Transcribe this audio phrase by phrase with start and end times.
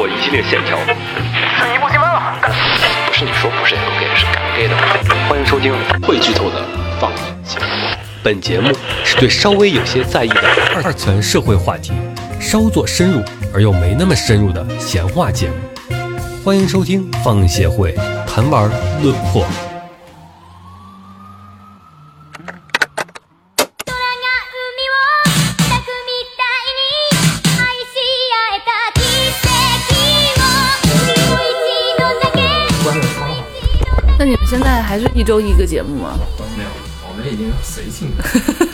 [0.00, 0.78] 过一系列线条。
[0.78, 2.34] 是一步进门了。
[3.06, 4.74] 不是你说不是也 ok 是敢 gay 的。
[5.28, 6.64] 欢迎收听会剧透的
[6.98, 7.66] 放映节目。
[8.22, 8.72] 本节目
[9.04, 10.40] 是对稍微有些在意的
[10.74, 11.92] 二层社会话题
[12.40, 13.22] 稍作深入
[13.52, 15.54] 而又没那么深入的闲话节目。
[16.42, 17.94] 欢迎收听放映协会
[18.26, 18.70] 谈玩
[19.02, 19.44] 论破。
[35.30, 36.18] 周一个节目吗？
[36.56, 36.68] 没有，
[37.08, 38.24] 我们已经随性的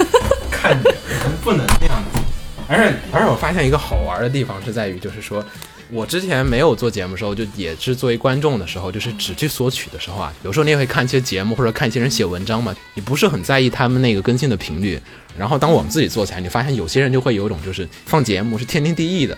[0.51, 0.91] 看着，
[1.45, 2.19] 不能那样子。
[2.67, 5.45] 而且而且我发现一个好玩的地方是在于，就是说
[5.91, 14.99] 我之前没有做节目的时候，就也是作为观众的时候，就是只去索取的时候啊，有时候你也会看一些节目或者看一些人写文章嘛，你不是很在意他们那个更新的频率。
[15.37, 19.37] 然后当我们自己做起来，你发现有些人就会有一种就是放节目是天经地义的。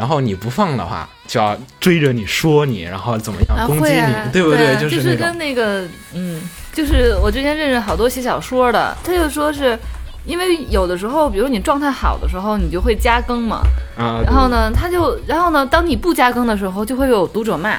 [0.00, 4.74] 然后你不放的话，就要追着你说你，然后怎么样啊，攻击你，对不对？
[4.74, 6.40] 啊就是跟那个，嗯，
[6.72, 9.78] 就是我之前认识好多写小说的，他就说是。
[10.26, 13.62] 因为有的时候，比如你状态好的时候，你就会加更嘛。
[13.96, 17.78] 啊，然后呢，他就，然后呢，当你不加更的时候，就会有读者骂。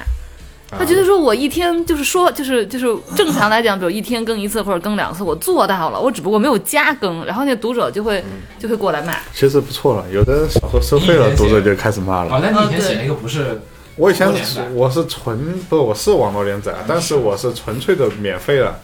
[0.78, 8.24] 他觉得说我一天就是说，就是就是正常来讲，比如一天更一次或者更两次，我做到了，我只不过没有加更，然后那读者就会
[8.58, 9.14] 就会过来骂。
[9.34, 12.50] 其实不错了，有的小说收费了，读者就开始骂哦，了。
[12.50, 13.60] 那你以前写那个不是
[13.96, 14.26] 我以前
[14.74, 18.78] 我是纯不，我是网络连载，但是我是纯粹的免费了，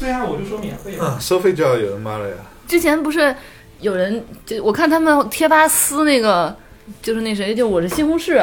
[0.00, 1.04] 对啊，我就说免费的。
[1.04, 2.36] 啊，收费就要有人骂了呀。
[2.66, 3.34] 之前不是
[3.80, 6.56] 有人就我看他们贴吧撕那个，
[7.02, 8.42] 就是那谁，就我是西红柿。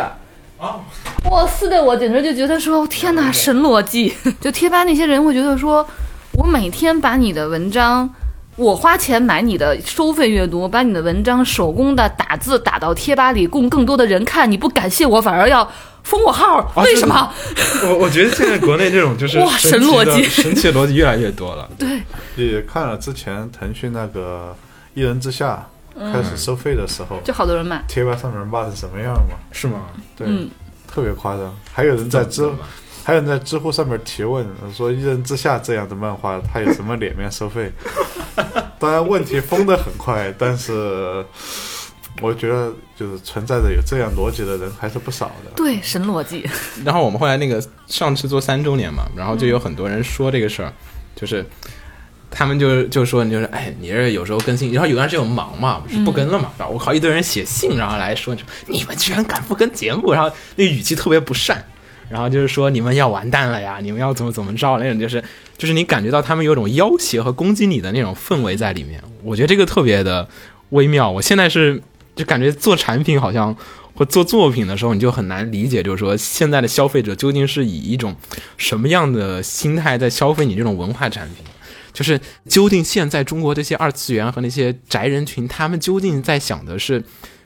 [0.58, 0.82] 哦，
[1.30, 4.14] 哇，撕的我简直就觉得说，天哪， 神逻辑！
[4.40, 5.86] 就贴吧那些人会觉得说，
[6.34, 8.10] 我每天把你的文章，
[8.56, 15.70] 我花钱买你的收费阅读，把你的文章手工的打字打到贴吧里，供更多的人看，你不感谢我，反而要
[16.04, 17.34] 封我号，为什么？
[17.84, 21.68] 我我觉得现在国内这种就是哇神逻辑神奇的逻辑越来越多了。
[21.78, 22.02] 对，
[22.36, 24.56] 也看了之前腾讯那个
[25.00, 27.82] 《一人之下》开始收费的时候，就好多人骂。
[27.88, 29.38] 贴吧上面骂成什么样嘛？
[29.52, 29.88] 是吗？
[30.16, 30.50] 对，嗯
[30.88, 31.56] 特别夸张。
[31.72, 32.50] 还有人在知
[33.04, 37.72] 还有人在知乎上面提问说，《一人之下》这样的漫画，他有什么脸面收费？
[38.80, 41.24] 当然，问题封的很快，但是
[42.22, 45.52] 我觉得就是存在着有这样逻辑的人还是不少的。
[45.56, 46.50] 对，神逻辑。
[46.84, 50.74] 然后我们后来那个上次做三周年嘛，然后就有很多人说这个事儿，
[51.16, 51.46] 就是
[52.38, 58.36] 他们就就说你就是哎，你这有时候更新，然后有段时间我忙嘛，不是不更了嘛，然后我靠一堆人写信，然后来说
[58.68, 61.64] 你们居然敢不跟节目，然后那语气特别不善。
[62.08, 65.24] 然后就是说你们要完蛋了呀，你们要怎么怎么着那种，就是
[65.58, 69.02] 就是你感觉到他们有种要挟和攻击你的那种氛围在里面。
[69.24, 70.28] 我觉得这个特别的
[70.70, 71.10] 微妙。
[71.10, 71.82] 我现在是
[72.16, 73.56] 就感觉做产品好像
[73.96, 78.16] 或做作品的时候，你就很难理解，就是说现在的消费者究竟是以一种
[78.58, 81.44] 什么样的心态在消费你这种文化产品。
[81.96, 87.02] 就是究竟现在中国这些二次元和那些宅人群，他们究竟在想的是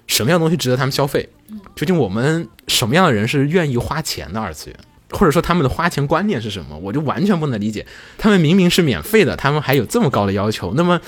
[0.07, 1.29] 什么样的东西值得他们消费？
[1.75, 4.79] 究竟我们什么样的人是愿意花钱的二次元？
[5.11, 6.77] 或者说他们的花钱观念是什么？
[6.77, 7.85] 我就完全不能理解。
[8.17, 10.73] 他们明明是免费的，他们还有这么高的要求。
[10.75, 10.99] 那么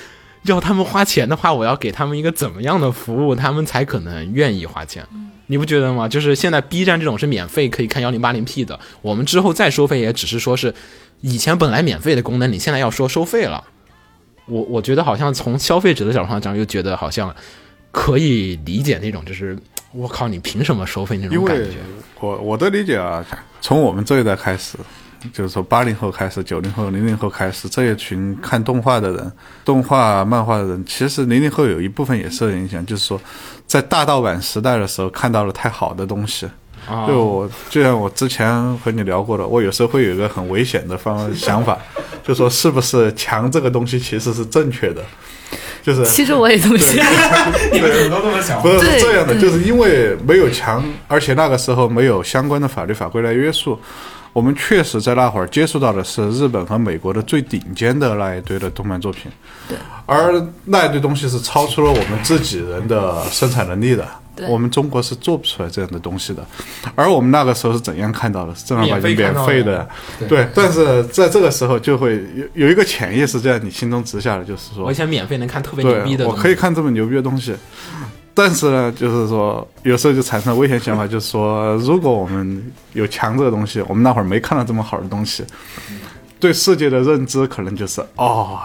[0.43, 5.05] 要他们花钱的话，我要给他们一个怎么样的服务，他们才可能愿意花钱？
[5.47, 6.07] 你不觉得吗？
[6.07, 10.73] 就是现在 B 站这种是免费可以看幺零八零 P 的，我们之后再收费也只是说是
[11.21, 13.63] 以前本来免费的功能，你现在要说收费了。
[14.47, 17.33] 我我觉得好像从消费者的角度上讲，又觉得好像
[17.91, 19.57] 可以理解那种就是
[19.93, 21.77] 我靠，你凭什么收费那种感觉？
[22.19, 23.23] 我我的理解啊，
[23.61, 24.77] 从我们这一代开始，
[25.31, 29.31] 就是说八零后开始、九零后、零零后开始，这一群看动画的人、
[29.63, 33.21] 动画漫画的人，其实零零后有一部分也受影响，就是说，
[33.67, 36.49] 在大盗版时代的时候看到了太好的东西。
[36.89, 41.77] 啊就我就像我之前和你聊过的，我有时候会有一个很危险的方想法，
[42.23, 45.03] 就说是不是强这个东西其实是正确的，
[45.83, 47.05] 就是其实我也这么想。
[47.71, 53.79] 你们怎么都这么想不是是这样的，就是因为没有强，而且那个时候没有相关的法律法规来约束，
[54.33, 59.31] 我们确实在那会儿接触到的是日本和美国的最顶尖的那一堆的动漫作品，
[59.69, 60.33] 对，而
[60.65, 64.07] 那一堆东西是超出了我们自己人的生产能力的。
[64.35, 66.45] 对我们中国是做不出来这样的东西的，
[66.95, 68.55] 而我们那个时候是怎样看到的？
[68.55, 69.87] 是正儿八经免费的，
[70.29, 70.47] 对。
[70.55, 77.53] 但是在这个时候就会有有一个潜意识在你心中植下的，就是说我想，免费能看特别牛逼，的，我可以看这么牛逼的东西，
[78.33, 85.43] 但是呢，就是说有时候就产生危险想法，就是说，如果我们有强这个东西，我们那会儿没看到这么好的东西，
[86.39, 88.59] 对世界的认知可能就是哦，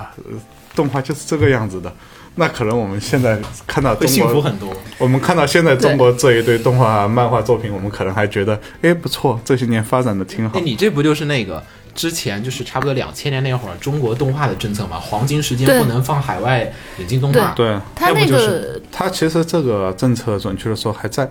[0.75, 1.93] 动画就是这个样子的。
[2.39, 4.73] 那可能我们现在看到会中国，幸福很多。
[4.99, 10.63] 我们看到现在中国这一堆动画、漫画作品，我们可能还觉得，哎，不错，这些年发展的挺好哎，。
[10.63, 11.63] 你这不就是那个
[11.95, 15.01] 之前就是差不多两千年那会儿中国动画的政策嘛？
[15.01, 17.53] 黄金时间不能放海外引进动画。
[17.57, 21.29] 对，他那要不就是个它其实这个政策，准确的说还在。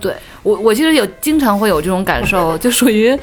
[0.00, 3.14] 对我，我其实有经常会有这种感受， 就属于，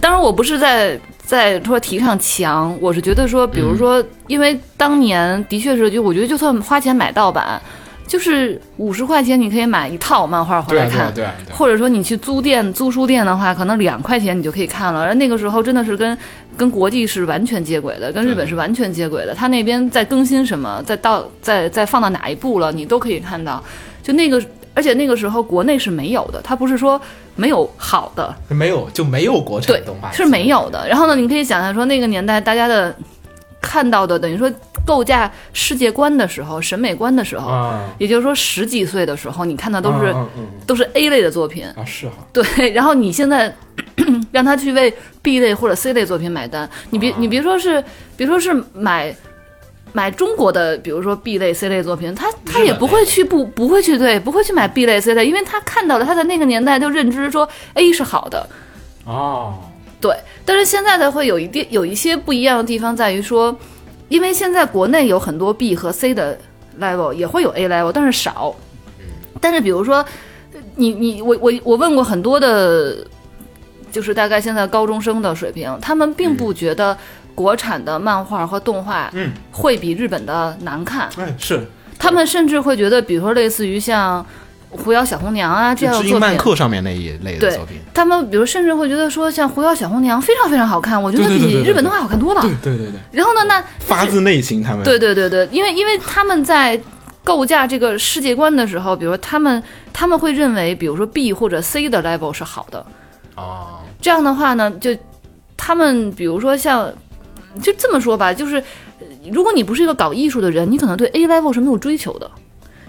[0.00, 7.60] 当然我不是在在说提倡强，我是觉得说，比如说，因为当年的确是，就我觉得就算花钱买盗版，
[8.06, 11.12] 就是五十块钱你可以买一套漫画回来看。
[11.12, 11.56] 对啊，对啊。
[11.56, 15.02] 或者说你去租店租书店的话，可能两块钱你就可以看了。
[15.02, 16.16] 而那个时候真的是跟
[16.56, 19.34] 跟国际是完全接轨的，跟日本是完全接轨的。
[19.34, 23.60] 他那边在更新什么，再到再再放到哪一步了，你都可以看到。
[24.00, 24.40] 就那个，
[24.74, 27.00] 而且那个时候国内是没有的，它不是说
[27.36, 30.88] 没有好的，没有就没有国产动画，是没有的。
[30.88, 32.94] 然后呢，你可以想象说那个年代大家的
[33.60, 34.50] 看到的，等于说
[34.86, 40.46] 构架世界观的时候、审美观的时候，啊，也就是说十几岁的时候，你看到都是、嗯嗯嗯。
[40.66, 41.66] 都是 A 类的作品。
[41.76, 43.54] 啊是哈， 对，然后你现在
[44.32, 44.92] 让他去为
[45.22, 47.82] B 类或者 C 类作品买单，你别你别说是，
[48.16, 49.14] 别说是买
[49.96, 58.46] 买中国的，比如说 B 类、C 类作品，他他也不会去不不会去对不会去买 B 类、C 类，因为他看到了他在那个年代就认知说 A 是好的，
[59.06, 59.54] 哦，
[59.98, 60.14] 对，
[60.44, 63.56] 但是现在的会有一定有一些不一样的地方在于说，
[64.10, 66.38] 因为现在国内有很多 B 和 C 的
[66.78, 68.54] level，也会有 A level，但是少。
[69.40, 70.04] 但是比如说，
[70.74, 72.98] 你你我我我问过很多的，
[73.96, 76.94] 就是大概现在高中生的水平，他们并不觉得
[77.34, 81.66] 国产的漫画和动画嗯会比日本的难看，哎是，
[81.98, 84.22] 他们甚至会觉得，比如说类似于像
[84.76, 86.20] 《狐妖小红娘》啊这样的作品。
[86.20, 92.42] 漫客上面那一类的作品，他们比如甚至会觉得说，像《狐妖小红娘》非常非常好看，我觉得比日本动画好看多了。
[92.42, 96.78] 对对对对，然后呢，那发自内心他们对对对对，因为因为他们在
[97.24, 99.62] 构架这个世界观的时候，比如说他们
[99.92, 102.84] 他们会认为，比如说 B 或者 C 的 level 是好的，
[103.36, 104.96] 哦，这样的话呢，就
[105.56, 106.88] 他们比如说像
[107.60, 108.54] 就这么说吧，就是
[109.00, 112.30] 呃如果你不是一个搞艺术的人，你可能对 A level 是没有追求的。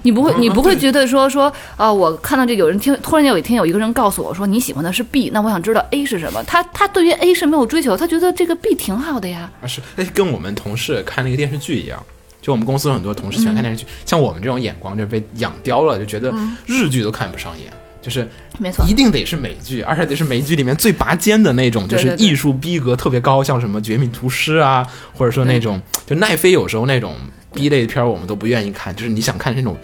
[0.03, 6.43] 你不会， 你不会觉得说说啊、我看到这有人听，突然间有一天有一个人告诉我说你喜欢的是 B，那我想知道 A 是什么。
[6.43, 9.49] 他他对于 A 是没有追求，他觉得这个 B 挺好的呀。
[9.59, 11.99] 啊是，哎，跟我们同事看那个电视剧一样。
[12.43, 16.31] 就我们公司有很多同事喜欢看电视剧，像我们这种眼光就被养刁了，就觉得
[16.67, 18.27] 日剧都看不上眼，就是
[18.59, 18.85] 没错。
[18.87, 27.15] 一定得是美剧，而且得是美剧里面最拔尖的那种，就是艺术逼格特别高，像什么《绝命毒师》啊，或者说那种就奈飞有时候那种
[27.53, 29.77] B 类片儿我们都不愿意看，就是你想看那种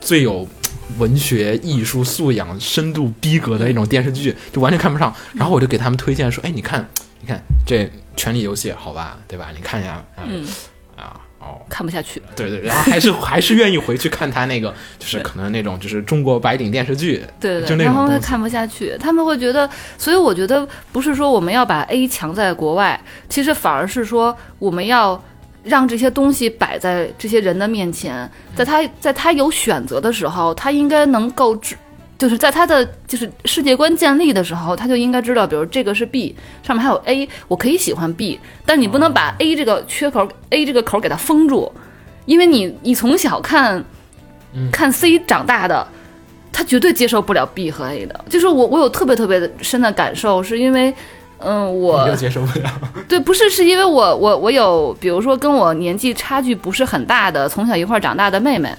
[0.00, 0.46] 最有
[0.98, 5.14] 文学艺术素养、深度逼格的那种电视剧，就完全看不上。
[5.34, 6.88] 然后我就给他们推荐说：“哎，你看，
[7.20, 7.84] 你看这
[8.16, 9.48] 《权力游戏》好吧，对吧？
[9.54, 10.44] 你看一下，啊嗯。
[10.44, 10.48] 啊，
[11.38, 12.20] 哦，看不下去。
[12.34, 17.84] 对对，然后还是 还是愿意回去看他那个，就是可能那种就是中国白领电视剧，对对对。
[17.84, 25.22] 然后会看不下去，他们会觉得，所以我觉得不是说我们要把 A 强在国外，其实反而是说我们要
[25.62, 31.76] 让这些东西摆在这些人的面前，在他在他有选择的时候，他应该能够知。
[32.18, 36.34] 就是在他的就是世界观建立的时候，他就应该知道，比如这个是 B，
[36.64, 41.72] 上面还有 A，我可以喜欢 B，但你不能把 A 这个缺口、A 这个口给它封住，
[42.26, 43.84] 因为你你从小看
[44.72, 45.86] 看 C 长大的，
[46.52, 48.24] 他绝对接受不了 B 和 A 的。
[48.28, 50.92] 就是我，我有特别特别的深的感受，是因为，
[51.40, 52.70] 嗯，我又接受不了，
[53.08, 58.74] 对，不是，是因为我我我有，比如说跟我年纪差距不是很大的，从小一块儿长大的妹妹，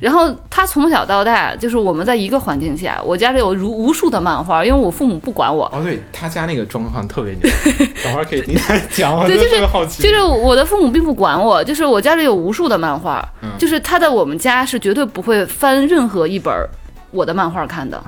[0.00, 7.50] 然后她从小到大就是我们在一个环境下，我家里有如无数的漫画，因为我父母不管我，哦，对他家那个状况特别牛，
[8.04, 10.02] 等会儿可以听他讲，我对，就是好奇。
[10.02, 13.26] 就是我的父母并不管我，就是我家里有无数的漫画，
[13.58, 16.54] 就是他在我们家是绝对不会翻任何一本
[17.10, 18.00] 我的漫画看的。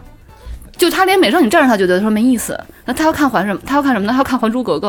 [0.78, 3.61] 就他连美少女战士他觉得说没意思，那他要看还什么？
[3.66, 4.12] 他要看什么呢？
[4.12, 4.88] 他要看《还珠格格》。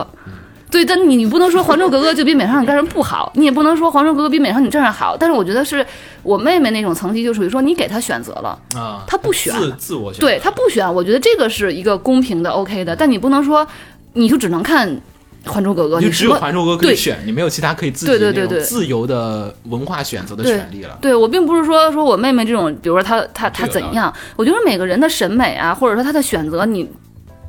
[0.72, 5.18] 对，但你你不能说《还珠格格》就比美少女战士不好，你也不能说《还珠格格》比美少女战士好。
[5.18, 5.84] 但是我觉得是
[6.22, 13.68] 我妹妹那种层级，就属于说你给她选择了，啊，她不选自自我选，对她不选，我觉得这个是一个公平的 OK 的，但你不能说
[14.14, 14.88] 你就只能看
[15.46, 20.98] 《还珠格格》，你只有《还珠格格》可以选，你没有其他可以自己那种自由的文化选择的权利了。
[21.02, 26.90] 对我并不是说说我妹妹这种，比如说她她她怎样，我觉得每个人的审美啊，或者说她的选择，你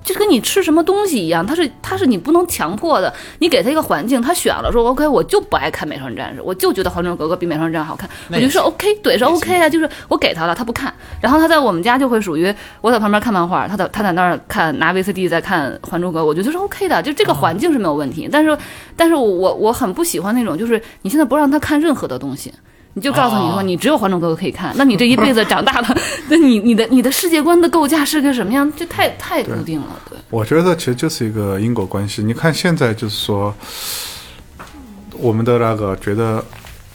[0.02, 3.12] 就跟你吃什么东西一样，它是它是你不能强迫的。
[3.38, 18.28] 你给他一个环境，他选了说 OK，我就不爱看《美少女战士》，我就觉得《还珠格格》比《美少女战士》好看，我那也觉得是 OK，对，是 OK 啊，就是我给他了，他不看，然后他在我们家就会属于我在旁边看漫画，他在他在那儿看拿 VCD 在看《还珠格格》，我觉得是 OK 的，就这个环境是没有问题。
[18.30, 18.57] 但是
[18.97, 22.52] 但是我我我很不喜欢那种，就是你现在不让他看任何的东西。
[22.94, 25.97] 你就告诉你说，哦你只有《还珠格格》可以看，那你这一辈子长大了，
[26.28, 28.70] 那你你的你的世界观的构架是个什么样？
[28.76, 30.18] 这太太固定了， 对。
[30.30, 32.23] 我觉得其实就是一个因果关系。
[32.23, 33.54] 你看现在就是说，
[35.12, 36.44] 我们的那个觉得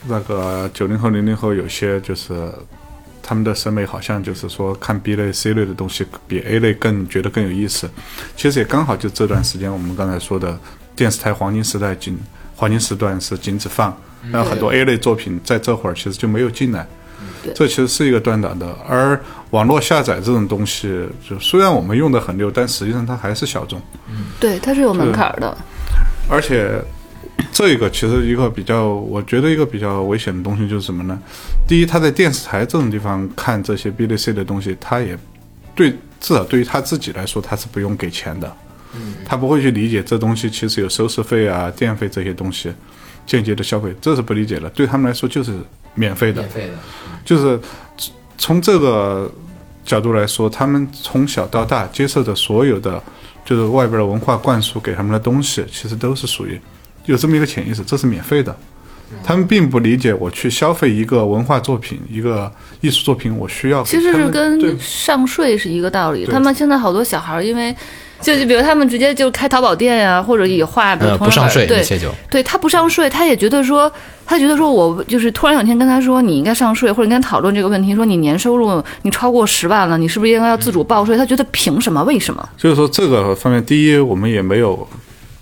[0.07, 2.51] 那个九零后、零零后有些就是
[3.23, 7.89] 他们的审美好像就是说看 B 类、C 类的东西比 A 类更觉得更有意思。
[8.35, 10.57] 其实也刚好就这段时间我们刚才说的
[10.95, 12.17] 电视台黄金时代禁
[12.55, 13.95] 黄金时段是禁止放，
[14.31, 16.87] 然后很多 A 类作品在这会儿其实就没有进来。
[17.53, 19.19] 这其实是一个断档的，而
[19.51, 23.79] 网络下载这种东西，就虽然我们用的很溜，但实际上它还是小众。
[24.39, 25.55] 对，它是有门槛的。
[26.27, 26.81] 而且
[27.51, 31.19] 这个其实一个比较，我觉得一个比较危险的东西就是什么呢？
[31.67, 35.15] 第一，他在电视台这种地方看这些 B 类 C 的东西，他也
[35.75, 38.51] 对至少对于他自己来说，他是不用给钱的。
[39.23, 42.73] 他不会去理解这东西其实有收视费啊、电费这些东西
[43.25, 44.69] 间接的消费，这是不理解的。
[44.69, 45.53] 对他们来说就是
[45.93, 46.73] 免费的，免费的，
[47.23, 47.59] 就是
[48.37, 49.31] 从这个
[49.83, 53.01] 角度来说，他们从小到大接受的所有的
[53.43, 56.59] 就是外边的文化灌输给他们的东西，其实都是属于
[57.05, 58.55] 有这么一个潜意识，这是免费的。
[59.23, 62.51] 他们并不理解我去消费一个文化作品、一个
[62.81, 66.25] 艺术作品，我需要其实是跟上税是一个道理。
[66.25, 67.73] 他们现在好多小孩儿，因为
[68.21, 73.91] 就就比如他们直接就开淘宝店呀、或者以画的呃，不上税对那些就对他不上税，他也觉得说，
[74.25, 81.15] 他觉得说我就是突然有一天跟他说你应该上税，或者跟他讨论这个问题，说你年收入你超过十万了，你是不是应该要自主报税？
[81.17, 82.03] 他觉得凭什么？
[82.03, 82.49] 为什么？
[82.57, 84.87] 就是说这个方面，第一，我们也没有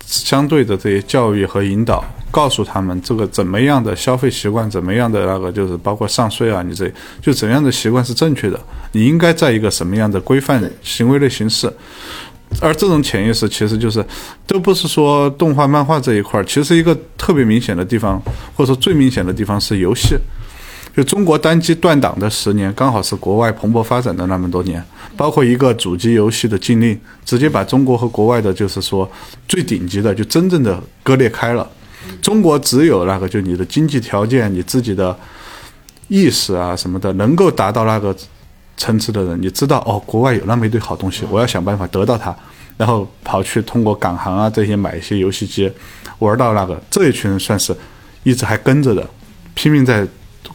[0.04, 8.60] 相对的这些教育和引导，告诉他们这个怎么样的消费习惯，怎么样的那个就是包括上税啊，你这就怎样的习惯是正确的，
[8.92, 11.72] 你应该在一个什么样的规范行为的形式。
[12.60, 14.04] 而这种潜意识其实就是，
[14.46, 18.20] 都不是说动画、漫画这一块儿，其实一个特别明显的地方，
[18.54, 20.16] 或者说最明显的地方是游戏。
[20.96, 24.80] 就中国单机断档的十年，刚好是国外蓬勃发展的那么多年，
[25.16, 29.10] 包括一个主机游戏的禁令，直接把中国和国外的，就是说
[29.48, 31.68] 最顶级的，就真正的割裂开了。
[32.22, 35.18] 中国只有那个，就你的经济条件、你自己的
[36.06, 38.14] 意识啊什么的，能够达到那个
[38.76, 42.34] 层次的人，你知道哦，国外有那么一堆好东西，我要想办法得到它，
[42.76, 45.70] 然后跑去通过港行啊这些买一些游戏机，
[46.18, 47.76] 玩到那个这一群人算是
[48.22, 49.08] 一直还跟着的，
[49.54, 50.06] 拼命在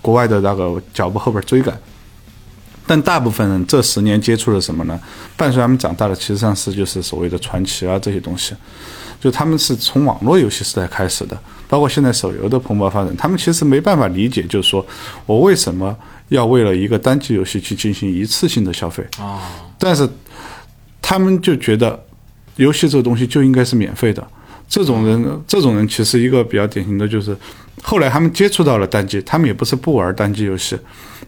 [0.02, 1.78] 国外的那个脚步后边追赶。
[2.86, 5.00] 但大部分人这十年接触了什么呢？
[5.38, 8.56] 伴随他们长大的，其实上是就是所谓的传奇啊这些东西，
[9.22, 14.84] 就他们是从网络游戏时代开始的，包括现在手游的蓬勃发展，他们其实没办法理解，就是说
[15.28, 15.96] 我为什么
[16.30, 19.40] 要为了一个单机游戏去进行一次性的消费哦，
[19.78, 20.08] 但是
[21.02, 22.04] 他们就觉得
[22.56, 24.26] 游戏这个东西就应该是免费的。
[24.68, 27.36] 这种人，这种人其实一个比较典型的就是，
[27.82, 30.78] 后来他们接触到了单机，他们也不是不玩单机游戏，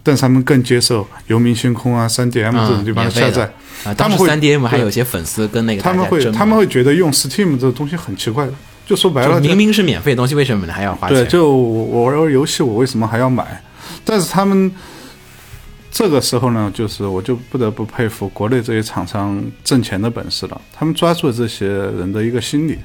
[0.03, 3.51] 但是他们更接受游民星空啊、三 DM 这种地方的下载。
[3.83, 8.47] 啊，他们会当时三 DM 还有一些粉丝跟那个他们会他们会觉得用 Steam 这个东西很奇怪，
[8.85, 11.31] 就说白了，明明是免费的东西，为什么你还要花钱对，钱？
[11.31, 13.63] 就我我玩游戏，我为什么还要买？
[14.05, 14.71] 但是他们
[15.91, 20.61] 这个时候呢，就是我就不得不佩服国内这些厂商挣钱的本事了。
[20.73, 22.77] 他们抓住了这些人的一个心理，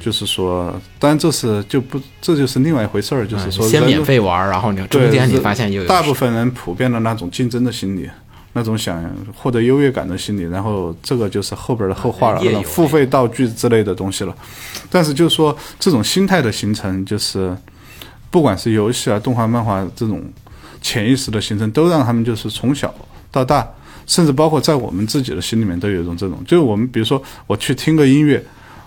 [0.00, 8.08] 就是说，当然这是就不这就是另外一回事儿，就是说嗯先免费玩，然后你对中间你发现有大部分人普遍的那种竞争的心理，
[8.54, 9.04] 那种想
[9.36, 14.34] 获得优越感的心理，然后这个就是后边的后话了，付费道具之类的东西了。
[14.88, 17.54] 但是就是说，这种心态的形成，就是
[18.30, 20.22] 不管是游戏啊、动画、漫画这种
[20.80, 22.94] 潜意识的形成，都让他们就是从小
[23.30, 23.66] 到大，
[24.06, 28.44] 甚至包括在我们自己的心里面都有一种这种，就是我们比如说我去听个音乐。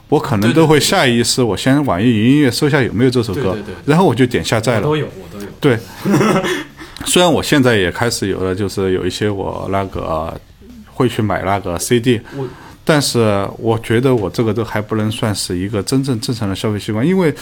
[0.09, 4.81] 我可能都会下意识，我先网易云音乐搜一下有没有这首歌，然后我就点下载了。
[4.81, 5.49] 都有，我都有。
[5.61, 5.79] 对，
[7.07, 10.37] 虽然我现在也开始有了，就是有一些我那个
[10.87, 12.19] 会去买那个 CD，
[12.83, 17.33] 但是我觉得我这个都还不能算是一个真正正常的消费习惯，因为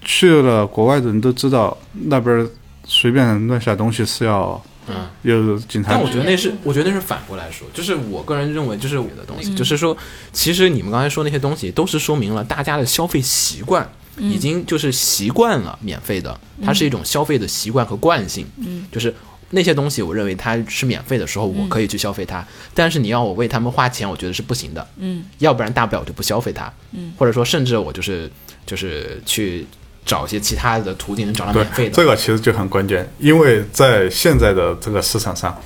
[0.00, 2.48] 去了国外的人都知道那边
[2.84, 9.96] 随便乱下东西是要，嗯，有警察但我觉得那是，我觉得那是反过来说，就是我个人认为，就是我的东嗯西，就是说，
[10.32, 13.82] 其实你们刚才说那些东西，都是说明了大家的消费习惯。
[14.16, 18.46] 嗯已经就是习惯了免费的，它是一种消费的习惯和惯性。
[18.58, 19.12] 嗯，就是
[19.50, 22.46] 那些东西，我认为它是免费的时候，我可以去消费它。
[22.72, 24.86] 但是你要我为他们花钱，我觉得是不行的。
[24.98, 26.72] 嗯，要不然大不了我就不消费它。
[26.92, 28.30] 嗯，或者说甚至我就是
[28.64, 29.66] 就是去
[30.04, 31.94] 找一些其他的途径能找到免费的。
[31.94, 35.60] 这个其实就很关键，因为在现在的这个市场上，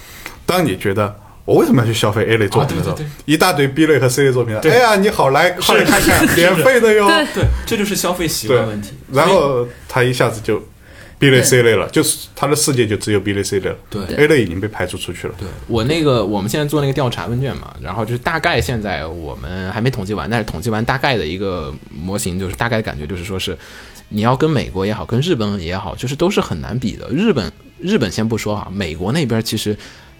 [0.46, 1.14] 当你觉得
[1.44, 7.08] 我为什么要去消费 A 类作品的时候，啊对对一大堆 B 类和 C 类作品，哎呀，你好来快来看看，免费的哟。
[7.34, 8.92] 对，这就是消费习惯问题。
[9.12, 10.62] 然后他一下子就
[11.18, 13.76] B 类、C 类了，就是他的世界就只有 B 类、C 类了。
[13.90, 15.34] 对，A 类已经被排除出去了。
[15.36, 23.56] 对我那个，我们现在做那个调查问卷嘛，然后就是大概现在我们还没统计完，但是统计完大概的一个模型，就是大概感觉就是说是，
[24.08, 27.08] 你要跟美国也好，跟日本也好，就是都是很难比的。
[27.10, 29.76] 日本日本先不说啊，美国那边其实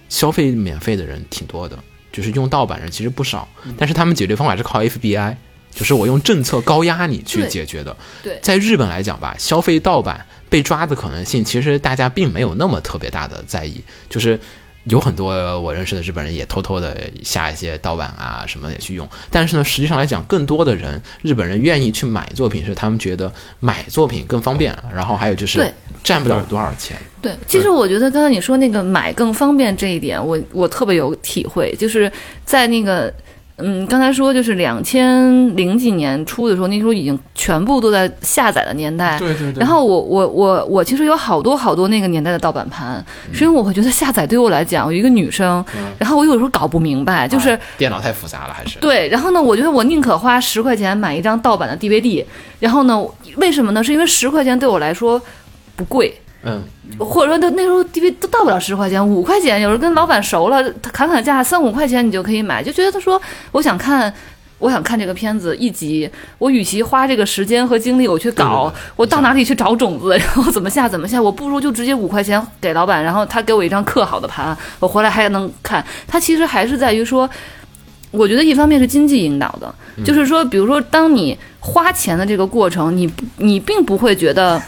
[0.09, 1.79] 消费免费的人挺多的，
[2.13, 5.37] 就是用盗版人其实不少，但是他们解决方法是靠 FBI。
[5.71, 14.41] 就是我用政策高压你去解决的，对在日本来讲吧，消费盗版被抓的可能性，其实大家并没有那么特别大的在意，就是
[14.89, 26.97] 有很多我认识的日本人也偷偷的下一些盗版啊什么也去用，但是呢，实际上来讲，更多的人日本人愿意去买作品，是他们觉得买作品更方便，然后还有就是对占不了多少钱。
[27.21, 32.11] 对，其实我觉得刚才你说那个买更方便这一点，我我特别有体会，就是
[32.45, 33.13] 在那个。
[33.59, 39.19] 嗯，刚才说就是两千零几年初的时候，那时候已经全部都在下载的年代。
[39.19, 45.65] 对对对然后我我我我其实有好多好多那个年代的盗版盘，是因为我会觉得下载对我来讲，我一个女生，
[45.99, 52.25] 然后我有时候搞不明白，就是、啊电脑太复杂了，还是对，然后呢，我觉得我宁可花十块钱买一张盗版的 DVD，
[52.61, 53.05] 然后呢，
[53.37, 53.83] 为什么呢？
[53.83, 55.21] 是因为十块钱对我来说
[55.75, 56.15] 不贵，
[56.49, 56.63] 嗯，
[56.99, 63.21] 或者说那那时候 DVD 都到不了十块钱，五块钱，有时候跟老板熟了，他砍砍价三五块钱你就可以买，就觉得他说
[63.53, 64.13] 我想看。
[64.61, 75.85] 我想看这个片子一集，我与其花这个时间和精力我去搞，我到哪里去找种子， 然后怎么下怎么下，我不如就直接五块钱给老板，然后他给我一张刻好的盘，我回来还能看。
[76.09, 77.31] 他其实还是在于说，
[78.11, 79.73] 我觉得一方面是经济引导的，
[80.05, 84.61] 就是说，比如说当你花钱的这个过程，你你并不会觉得。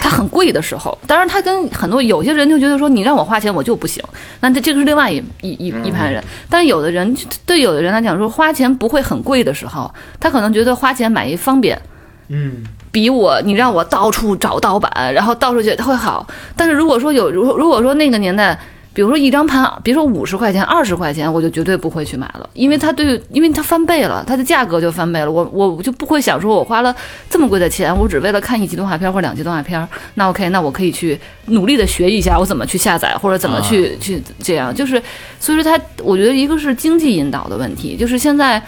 [0.00, 4.02] 它很贵的时候，当然，他跟很多有些人就觉得说，你让我花钱我就不行，
[4.40, 6.22] 那这这个是另外一一一一派人。
[6.48, 11.80] 但有的人对有的人来讲说，花钱不会很贵的时候，他可能觉得花钱买一方便，
[12.28, 16.26] 嗯，比我你让我到处找盗版，然后到处去会好。
[16.56, 18.58] 但是如果说有如如果说那个年代，
[18.94, 26.94] 比如说一张盘，别说五十块钱、二十块钱，我就绝对不会去买了，因为它对，因为它翻倍了，它的价格就翻倍了，我我就不会想说我花了
[27.28, 35.02] 这么贵的钱，我只为了看一集动画片或两集动画片，那 OK，那我可以去努力的学一下我怎么去下载或者怎么去、去这样，就是
[35.40, 38.62] 所以说它，我觉得一个是经济引导的问题，就是现在。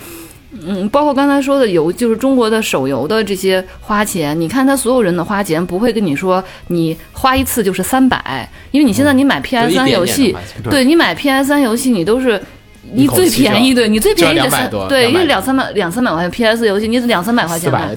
[0.64, 10.34] 嗯，包括刚才说的游，就是中国的手游的这些花钱，你看他所有人的花钱不会跟你说你花一次就是三百，因为你现在你买 PS 三游戏，
[10.70, 12.40] 对你买 PS 三游戏你都是。
[12.92, 17.88] 你最便宜，对你最便宜的三对，因为两三百两三百块钱 PS 游戏，你两三百块钱买。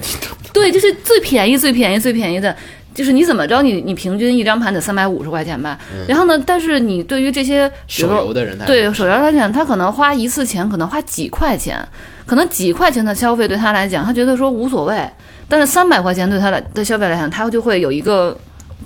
[0.52, 2.52] 对，就是最便宜、最便宜、最便宜的，
[2.94, 5.78] 就是你怎么着，你你平均一张盘得三百五十块钱吧。
[6.08, 11.78] 然后呢，但是你对于这些手游的人来对说手游来讲，他可能花一次钱，可能花几块钱，
[12.26, 15.08] 可能几块钱的消费对他来讲，他觉得说无所谓。
[15.48, 18.36] 但是三百块钱对他来的消费来讲，他就会有一个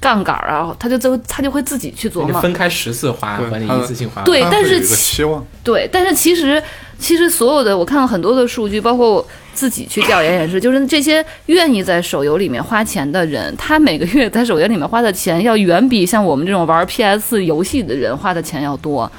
[0.05, 2.39] 杠杆儿啊，他就就他就会自己去琢磨。
[2.43, 6.63] 分开十次花对和你一次性花，对但是期望，对，但是其实
[6.99, 19.11] 其实所有的我看了很多的数据，包括我自己去调研也是，就是这些愿意在手游里面花钱的人，他每个月在手游里面花的钱要远比像我们这种玩 PS 游戏的人花的钱要多，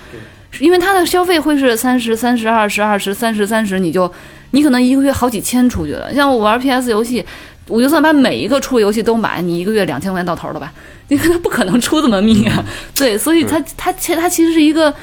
[0.60, 4.12] 因为他的消费会是三十、三十、二十、二十、三十、三十，你就
[4.52, 6.13] 你可能一个月好几千出去了。
[6.13, 7.26] 像我玩 PS 游戏。
[7.67, 10.71] 我就算把每一个出的游戏都买，你一个月两千块钱到头了吧？
[11.10, 12.63] 你看他不可能出这么密啊，
[12.95, 14.93] 对，所以他他其他其实是一个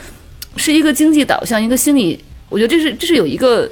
[0.56, 3.70] 是一个经济导向，一个心理，我觉得这是这是有一个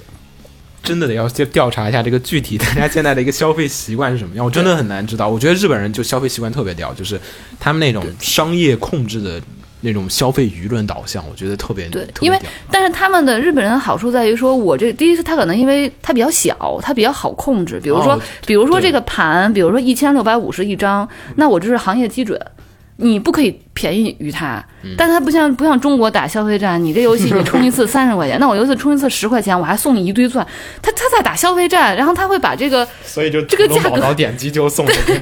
[0.82, 5.28] 真的得要去调查一下这个具体大家现在的一个消费习惯是什么样，我真的很难知道。
[5.28, 7.20] 我觉得日本人就消费习惯特别屌，就是
[7.58, 9.40] 他们那种商业控制的
[9.80, 12.38] 那种消费舆论导向，我觉得特别对因为。
[12.70, 17.80] 但是他们的日本人的好处在于说，我这第一次他可能因为他比较小，他比较好控制。
[17.80, 22.40] 比如说，哦比如说这个盘，比如说一千六百五十一张，那我这是行业基准。
[23.02, 30.46] 你不可以便宜于它，嗯但他不像不像中国打消费战，你这游戏你充一次 三十块钱，那我游戏充一次十块钱，我还送你一堆钻。
[30.82, 33.90] 他他在打消费战，然后他会把这个所以就这个价格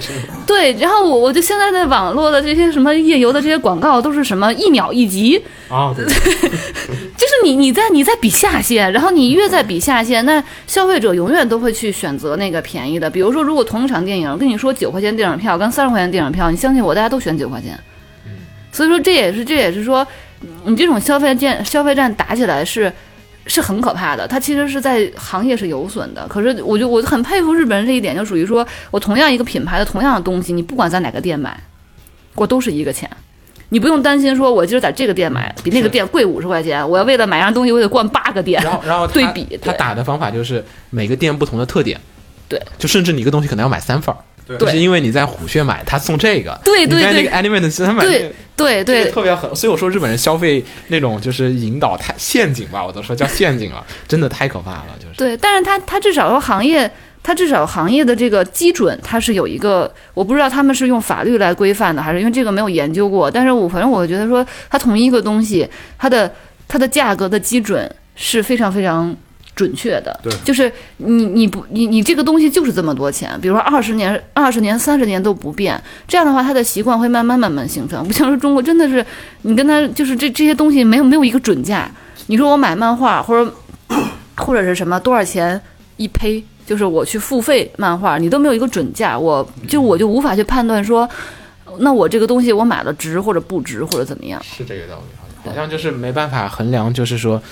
[0.47, 6.05] 对，然后我我就现在在网络的这些什么页游的这些广告都是什么一秒一集，啊，对
[7.19, 13.09] 就是你你在你在比下限，然后你越在比下限，那消费者永远都会去选择那个便宜的。
[13.11, 17.79] 比如说，如果同一场电影，跟你说九块钱电影票跟三十块钱电影票，你相信我，大家都选九块钱。
[18.73, 20.07] 所以说这也是这也是说，
[20.65, 22.93] 你这种消费战消费战打起来是
[23.47, 26.27] 是很可怕的，它其实是在行业是有损的。
[26.29, 31.59] 可是我就我很佩服日本人这一点，就属于说我同样一个品牌的同样的东西，你不管在哪个店买，
[32.35, 33.09] 我都是一个钱。
[33.71, 42.01] 你不用担心，说我今儿在这个店买比那个店贵五十块钱，我要为了买样东西，我得逛八个店，然后 然后对比对他打的方法就是每个店不同的特点，
[42.49, 44.17] 对，就甚至你一个东西可能要买三份儿，
[44.57, 47.31] 就是因为你在虎穴买，他送这个，对对对那个
[48.57, 55.15] 对对对特别狠，所以我说日本人消费那种就是引导太陷阱吧，我都说叫陷阱了， 真的太可怕了，就是。
[55.17, 56.91] 对，但是他他至少说行业，
[57.23, 63.31] 它至少行业的这个基准，它是有一个，我不知道他们是用法律来规范的，还是因为这个没有研究过。
[63.31, 66.33] 但是我反正我觉得说，它同一个东西，它的
[66.67, 69.15] 它的价格的基准是非常非常。
[69.59, 78.07] 准确的，对就是你你不你你这个东西就是这么多钱，比如说二十年、二十年、三十年都不变，这样的话，他的习惯会慢慢慢慢形成。
[78.07, 79.05] 不像说中国真的是，
[79.43, 81.91] 你跟他就是这这些东西没有没有一个准价。
[82.29, 83.53] 你说我买漫画或者
[84.37, 85.61] 或者是什么多少钱
[85.97, 91.09] 一胚，就是我去付费漫画，你都没有一个准价，我就我就无法去判断说，
[91.79, 94.41] 那我这个东西我买了值或者不值或者怎么样。
[94.45, 97.43] 是这个道理，好像好像就是没办法衡量，就是说，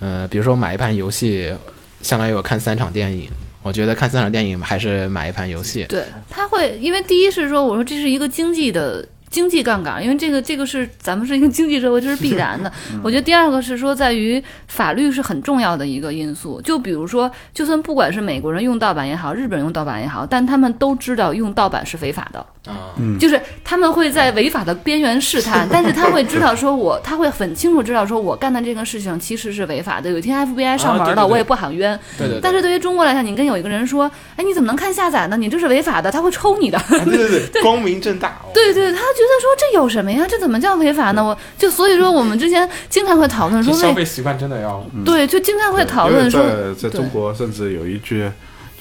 [0.00, 1.54] 呃，比如说买一盘游戏，
[2.02, 3.28] 相当于我看三场电影，
[3.62, 5.84] 我觉得看三场电影还是买一盘游戏。
[5.88, 12.70] 对，他会因为第一是说，我说这是一个经济的经济杠杆，因为这个这个是咱们是一个经济社会，这是必然的。
[13.02, 16.60] 我觉得第二个是说，在于法律是很重要的一个因素。
[16.62, 22.44] 就比如说，就算不管是美国人用盗版也好，日本人用盗版也好，但他们都知道用盗版是违法的。
[22.66, 30.10] 啊，就是他们会在违法的边缘试探， 但是他会知道说我，他会很清楚知道说我干的这个事情其实是违法的。
[30.10, 31.98] 有一天 FBI 上门了，对对对我也不喊冤。
[32.18, 35.36] 对对对但是对于中国来讲，你跟有一个人说，哎，你怎么能看下载呢？
[35.38, 36.76] 你这是违法的，他会抽你的。
[36.76, 38.28] 啊对对对， 光明正大。
[38.28, 40.24] 哦对对，他觉得说这有什么呀？
[40.28, 41.22] 这怎么叫违法呢？
[41.22, 48.30] 我就所以说我们之前经常会讨论说消费习惯真的要对，就经常会讨论说在在中国甚至有一句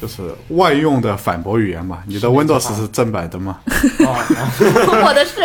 [0.01, 3.59] 就是外用的反驳语言嘛， 你的 Windows 是正版的吗？
[3.67, 5.41] 我的是，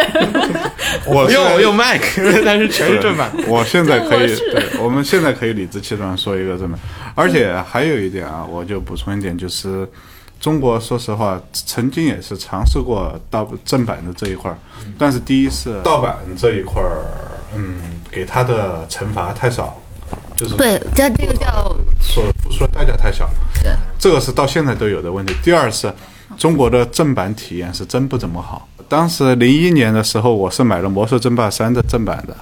[1.07, 2.01] 我我 用我用 Mac，
[2.45, 3.33] 但是全是正版。
[3.49, 6.79] 我现在可以，我对，我们现在可以理直气壮说一个正版，
[7.17, 9.89] 而且还有一点啊，我就补充一点，就是
[10.45, 14.59] 中国说实话曾经也是尝试过盗正版的这一块儿，
[14.99, 17.01] 但是第一是盗版这一块儿，
[17.55, 17.81] 嗯，
[18.11, 19.75] 给他的惩罚太少，
[20.37, 23.27] 就是对，这这个叫所付出的代价太小，
[23.63, 25.35] 对，这个是到现在都有的问题。
[25.43, 25.91] 第二是，
[26.37, 28.69] 中国的正版体验是真不怎么好。
[28.87, 32.35] 当时零一年的时候，我是买了《魔兽争霸三》的正版的，《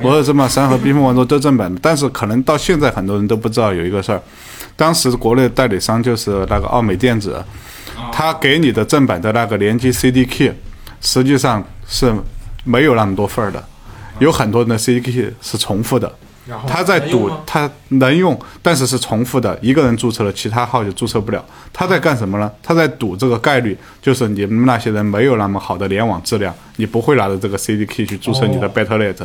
[0.00, 4.20] 魔兽争霸三》和《冰封王座》都正版的，但是可能到现在很多人都不知道有一个事儿，
[4.76, 7.42] 当时国内的代理商就是那个奥美电子，
[8.12, 10.52] 他给你的正版的那个联机 CD key，
[11.00, 12.14] 实际上是
[12.64, 13.62] 没有那么多份儿的，
[14.18, 16.12] 有很多的 CD key 是重复的。
[16.66, 21.42] 他在赌他能用，但是是重复的，一个人注册了，其他号就注册不了。
[21.72, 22.52] 他在干什么呢？
[22.62, 29.16] 他在赌这个概率，就是你们那些人没有那么好的联网质量，你不会拿着这个 CD key 去注册你的哦 Battle.net。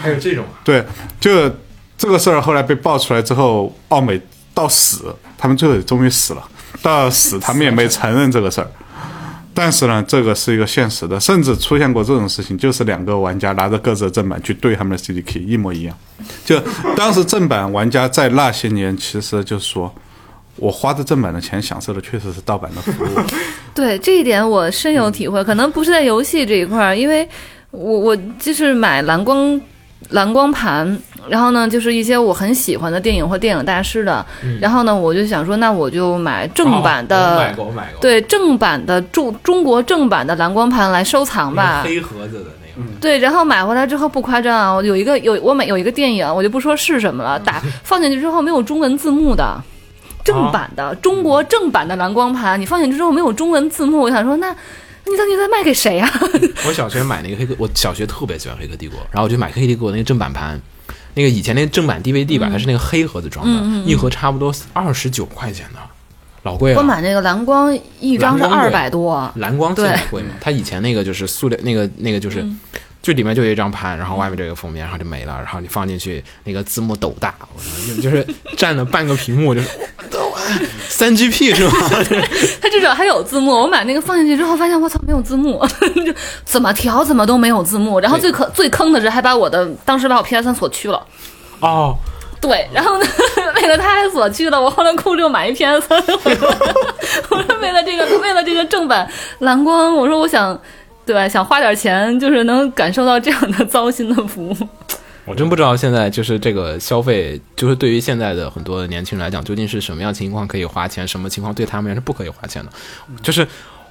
[0.00, 0.84] 还有这种啊，对，
[1.20, 1.50] 就
[1.96, 4.20] 这个事儿后来被爆出来之后，奥美
[4.54, 6.48] 到死，他们最后也终于死了，
[6.80, 8.70] 到死他们也没承认这个事儿。
[9.52, 15.96] 但是呢，这个是一个现实的，甚至出现过这种事情，就是两个玩家拿着各自的正版去对他们的 CD key 一模一样。
[16.44, 16.62] 就
[16.96, 19.92] 当时正版玩家在那些年，其实就是说
[20.54, 23.08] 我花的正版的钱，享受的确实是盗版的服务。
[23.74, 27.28] 对这一点我深有体会，可能不是在游戏这一块儿，因为
[27.72, 29.60] 我我就是买蓝光
[30.10, 34.24] 蓝光盘，然后呢就是一些我很喜欢的电影或电影大师的，
[34.60, 41.82] 然后呢我就想说，那我就买正版嗯哦买的，过，我买过，对正版的中中国正版的蓝光盘来收藏吧。
[41.84, 49.60] 黑盒子的那个，对，然后买回来之后不夸张啊，我有一个有我买有一个电影，我就不说是什么了，打放进去之后没有中文字幕的。
[50.24, 54.54] 正版的、中国正版的蓝光盘，你放进去之后没有中文字幕，我想说，那
[55.10, 56.10] 你到底在卖给谁啊？
[56.66, 60.60] 我小学买那个黑客，我小学特别喜欢黑客帝国，然后我就买黑客帝国那个正版盘，
[61.14, 65.78] 那个以前那个正版 DVD 版，它是那个黑盒子装的，一盒差不多二十九块钱呢，
[66.42, 66.78] 老贵了。
[66.78, 70.30] 我买那个蓝光一张是二百多，蓝光现在对贵吗？
[70.40, 72.46] 它以前那个就是塑料，那个那个就是。
[73.00, 79.68] 就里面就有一张盘，然后外面这个封面，然后就没了，然后你放进去，那个字幕斗大，我操，就就是占了半个屏幕，就是
[80.88, 81.72] 三 GP 是吧？
[82.60, 83.52] 它至少还有字幕。
[83.52, 85.64] 我买那个放进去之后，发现我操没有字幕，
[86.04, 86.12] 就
[86.44, 88.00] 怎么调怎么都没有字幕。
[88.00, 91.06] 然后最可最坑的是还把我的当时把我 PS 三锁区了。
[91.60, 91.94] 哦，
[92.40, 93.06] 对，然后呢，
[93.56, 96.02] 为了他还锁去了，我后来哭着买一 PS 三。
[96.06, 96.48] 我说，
[97.30, 99.08] 我说为了这个，为了这个正版
[99.40, 100.58] 蓝光，我说我想，
[101.08, 101.26] 对吧？
[101.26, 104.56] 想花点钱，就是能感受到这样的糟心的服务。
[105.24, 112.70] 我真不知道现在就是这个消费，就是对于现在的很多年轻人来讲，究竟是什么样情况可以花钱，什么情况对他们是不可以花钱的。
[113.22, 113.48] 就是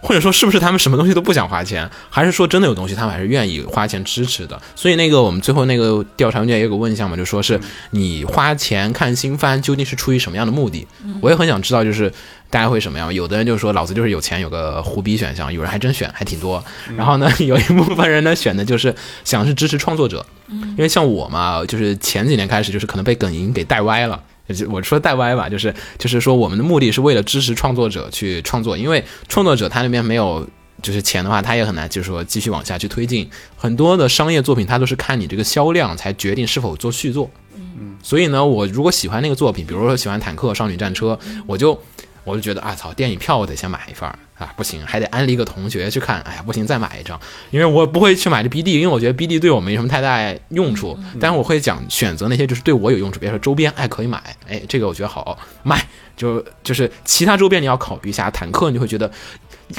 [0.08, 4.58] 或者说是不是他们什么东西都不想花钱，还是说真的有东西他们还是愿意花钱支持的？
[4.74, 7.60] 所以那个我们最后那个调查问卷也有个问项嘛，就说是
[7.91, 10.88] 你花钱看新番究竟是出于什么样的目的？
[11.20, 12.10] 我也很想知道，就是
[12.50, 13.13] 大家会什么样？
[13.13, 16.63] 有的人就说老子就是有钱，有个胡逼选项，有人还真选，还挺多。
[16.96, 24.24] 然后呢， 有一部分人呢选的就是想是支持创作者，因为像我嘛，就是前几年开始就是可能被梗营给带歪了。
[24.53, 30.47] 就我说带歪吧，就是就是说我们的目的是为了支持创作者去创作，因为创作者他那边没有
[30.81, 33.29] 就是钱的话，他也很难就是说继续往下去推进。
[33.55, 37.29] 很多的商业作品，它都是看你这个销量才决定是否做续作。
[37.55, 41.79] 嗯，所以呢，我如果喜欢那个作品，比如说喜欢坦克、少女战车，我就
[42.23, 47.19] 我就觉得啊，操，电影票我得先买一份儿啊，不行，还得安利一个同学去看，哎呀，不行，再买一张，
[47.50, 55.84] 因为我不会去买这 BD，因为我觉得 BD 对我没什么太大用处，但是我会讲选择那些就是对我有用处，比如说周边，哎，可以买，哎，这个我觉得好买，
[56.15, 59.12] 就就是其他周边你要考虑一下，坦克你就会觉得。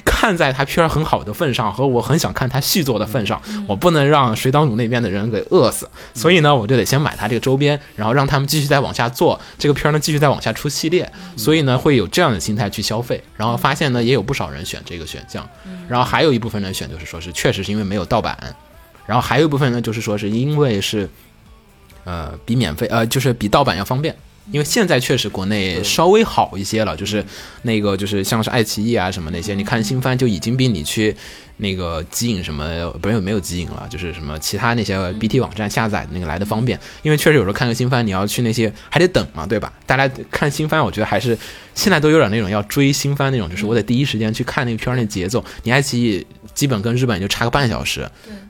[0.04, 15.48] 看在他片儿很好的份上，和我很想看他续作的份上，我不能让水岛努那边的人给饿死，所以呢，我就得先买他这个周边，然后让他们继续再往下做这个片儿呢，继续再往下出系列，所以呢，会有这样的心态去消费，然后发现呢，也有不少人选这个选项，
[15.88, 18.36] 然后还有一部分人选就是说是确实是因为没有盗版，
[19.06, 21.08] 然后还有一部分呢就是说是因为是，
[22.04, 24.14] 呃，比免费呃就是比盗版要方便。
[24.50, 27.24] 因为现在确实国内稍微好一些了，就是
[27.62, 31.14] 那个就是像是爱奇艺啊什么那些，你看新番就已经比你去
[31.58, 36.78] 那个集影什么不是没有集影了，就是什么其他那些 BT 网站下载的那个来的方便。
[37.02, 39.72] 因为确实有时候看个新番，你要去那些还得等嘛，对吧？
[39.86, 41.36] 大家看新番，我觉得还是
[41.74, 45.44] 现在都有点那种要追新番那种，就是我得第一时间去看那个片儿那节奏。
[45.64, 48.08] 你爱奇艺基本跟日本就差个半小时，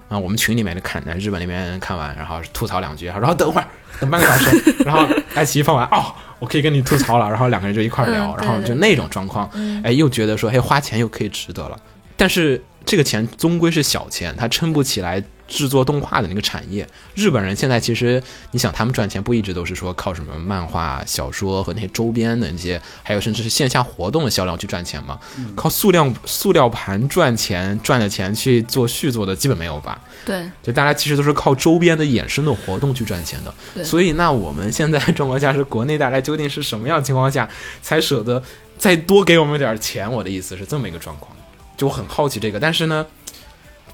[0.08, 3.66] 啊，我们群里面就看，日本那边看完，然后吐槽两句，然后等会儿。
[4.00, 9.50] 等半个小时， 然后爱奇艺放完，哦，我可以跟你吐槽了，然后两个人就一块儿聊，然后就那种状况，
[9.82, 11.76] 哎，又觉得说，哎，花钱又可以值得了，
[12.16, 16.86] 但是这个钱终归是小钱，它撑不起来制作动画的那个产业。
[17.14, 25.18] 日本人现在其实，你想他们赚钱不一直都是说靠什么漫画、小说和那些周边的那些，还有甚至是线下活动的销量去赚钱吗？
[25.56, 30.00] 靠塑料塑料盘赚钱赚的钱去做续作的基本没有吧？
[30.24, 37.48] 对，就大家其实都是靠周边的衍生的活动去赚钱的，对所以那我们现在状况下是国内大概究竟是什么样情况下
[37.80, 38.42] 才舍得
[38.76, 40.10] 再多给我们点钱？
[40.12, 41.34] 我的意思是这么一个状况，
[41.76, 43.06] 就我很好奇这个，但是呢，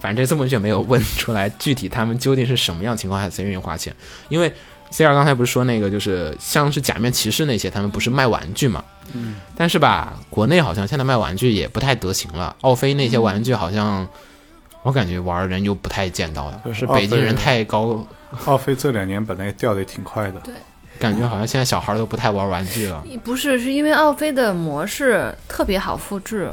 [0.05, 3.91] 反正这次问卷没有问出来具体他们究竟是什么样情况下才愿意花钱，
[4.29, 4.53] 因为
[4.91, 14.07] C 二刚才不是说那个就是像是假面骑士那些，他们不是卖玩具嘛，嗯，但是吧，国内好像现在卖玩具也不太得行了，奥飞那些玩具好像。
[14.83, 18.07] 我感觉玩儿人又不太见到了，就是北京人太高，
[18.45, 20.53] 奥飞这两年本来掉的也挺快的，对
[20.99, 23.03] 感觉好像现在小孩都不太玩玩具了。
[23.25, 26.51] 不是，是因为奥飞的模式特别好复制，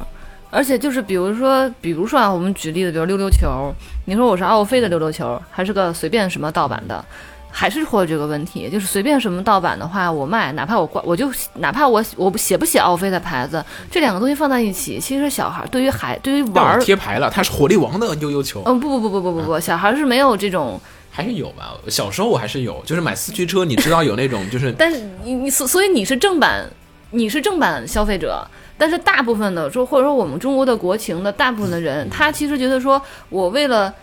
[0.51, 3.73] 而且就是比如说，比如说啊，我们举例子，比如溜溜球，
[4.05, 7.03] 你说我是奥飞的溜溜球，还是个随便什么盗版的，
[7.49, 20.79] 还是会有这个问题，就是随便什么盗版的话，我卖，哪怕我挂，我就哪怕我我写不写奥飞的牌子，这两个东西放在一起，其实小孩对于孩对于玩儿，贴牌了，它是火力王的悠悠球，嗯，不不不不不不不，小孩是没有这种。
[21.13, 21.73] 还是有吧？
[21.89, 26.65] 小时候我还是有，就是买四驱车，你知道有那种就是但是你你所所以你是正版，
[27.09, 28.47] 你是正版消费者，
[28.81, 33.93] 但是大部分的说或者说我们中国的国情的大部分的人，他其实觉得说我为了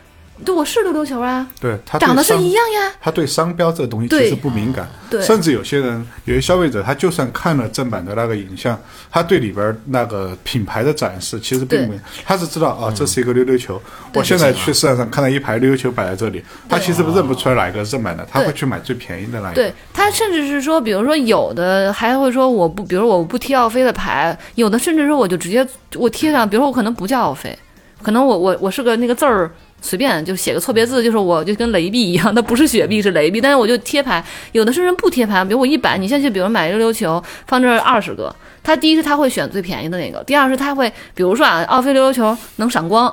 [0.45, 5.21] 对我是溜溜球啊，对长得是一样呀，他对商标这个东西其实不敏感，对。
[5.23, 8.79] 甚至有些人，有些消费者，他就算看了正版的那个影像，
[9.11, 11.87] 他对里边那个品牌的展示其实并对。
[11.87, 13.81] 没，他是知道啊，这是一个溜溜球。
[14.13, 19.63] 对我现在去市场上看到一排溜溜球摆在这里，他其实认不出来哪个是正版的，他会去买最便宜的那一个。
[19.63, 27.57] 对他甚至是说，比如说有的还会说我不，比如我不贴奥飞的牌，有的甚至说我就直接我贴上，比如说我可能不叫奥飞，
[28.03, 29.51] 可能我我我是个那个字儿。
[29.81, 34.23] 随便就写个错别字，就是我就跟雷碧一样， 那不是雪碧是雷碧，但是我就贴牌。
[34.53, 43.13] 有的是人不贴牌，比如我一百，你现在比如买溜溜球，放这儿二十个，他第一是他会选最便宜的那个，第二是他会，比如说啊，奥飞溜溜球能闪光，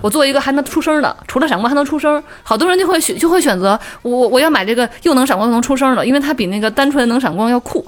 [0.00, 7.86] 我做一个还能出声的，除了闪光还能出声，好多人就会选就会选择我我要买这个又能闪光又能出声的，因为它比那个单纯能闪光要酷，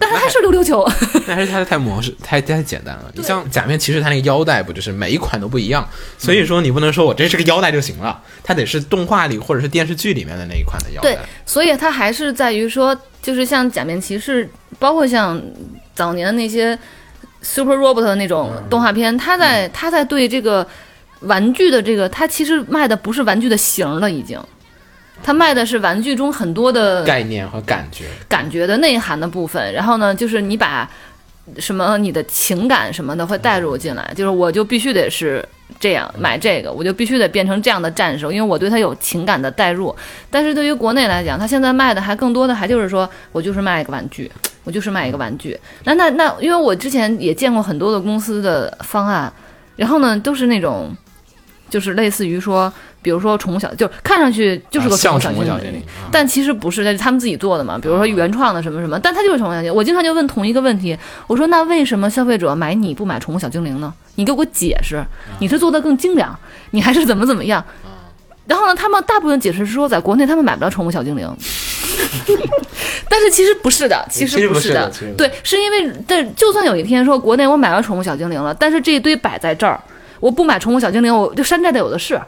[0.00, 0.84] 但是还是溜溜球，
[1.26, 3.04] 但是它的太模式太太简单了。
[3.14, 15.40] 你像假面骑士，它那个腰带不就是每一款都不一样，所以说你不能说我这是个腰带就行了，它得是动画里或者是电视剧里面的那一款的腰对带。，所以它还是在于说，就是像假面骑士，包括像
[15.94, 16.76] 早年的那些
[17.42, 20.66] Super Robot 的那种动画片，它在它在对这个
[21.24, 24.38] 玩具的这个，它其实卖的不是玩具的型了，已经，
[25.22, 29.72] 它卖的是玩具中很多的概念和感觉，感觉的内涵的部分。
[29.72, 30.88] 然后呢，就是你把
[31.58, 35.46] 什么你的情感什么的会带入进来，就是我就必须得是
[35.78, 39.94] 这样买这个，我就必须得变成这样的战士，因为我对它有情感的代入。
[40.30, 44.30] 但是对于国内来讲，它现在卖的还更多的还就是说我就是卖一个玩具，
[44.64, 45.58] 我就是卖一个玩具。
[45.84, 49.30] 那那那，因为我之前也见过很多的公司的方案，
[49.76, 50.96] 然后呢都是那种，
[51.74, 55.82] 就是类似于说，比如说宠物小，就是看上去就是个宠物小精灵
[56.12, 57.76] 但其实不是，那是他们自己做的嘛。
[57.76, 59.74] 比如说原创的什么什么，但它就是宠物小精灵。
[59.74, 63.92] 我经常就问同一个问题，我说那为什么消费者买你不买宠物小精灵呢？
[64.14, 65.04] 你给我解释，
[65.40, 66.38] 你是做的更精良，
[66.70, 67.64] 你还是怎么怎么样？
[68.46, 71.28] 然后呢，他们大部分解释是说，在国内他们买不了宠物小精灵，
[73.10, 79.80] 但是其实不是的，其其实不是的对，是因为但就算有一天说国内我买了宠物小精灵了，但是这一堆摆在这儿，
[80.24, 82.18] 我不买宠物小精灵，我就山寨的有的是。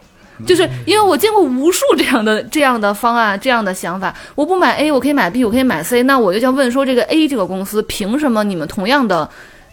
[0.46, 9.26] 就是因为我见过无数这样的这样的方案，这样的想法，我不买 A，我可以买 B，我可以买 C，那我就想问说，这个 A 这个公司凭什么你们同样的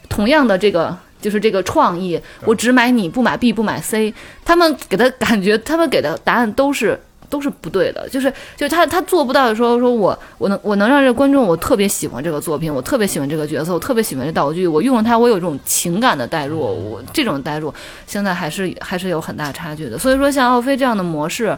[0.07, 4.13] 同样的这个就是这个创意，我只买你不买 B 不买 C，
[4.45, 6.97] 他们给的感觉，他们给的答案都是
[7.33, 17.73] 都是不对的，就是就是他他做不到说说我我能我能让这个观众我特别喜欢这个作品，我特别喜欢这个角色，我特别喜欢这道具，我用了它我有这种情感的代入，我这种代入
[18.05, 21.57] 现在还是还是有很大差距的，所以说像奥飞这样的模式。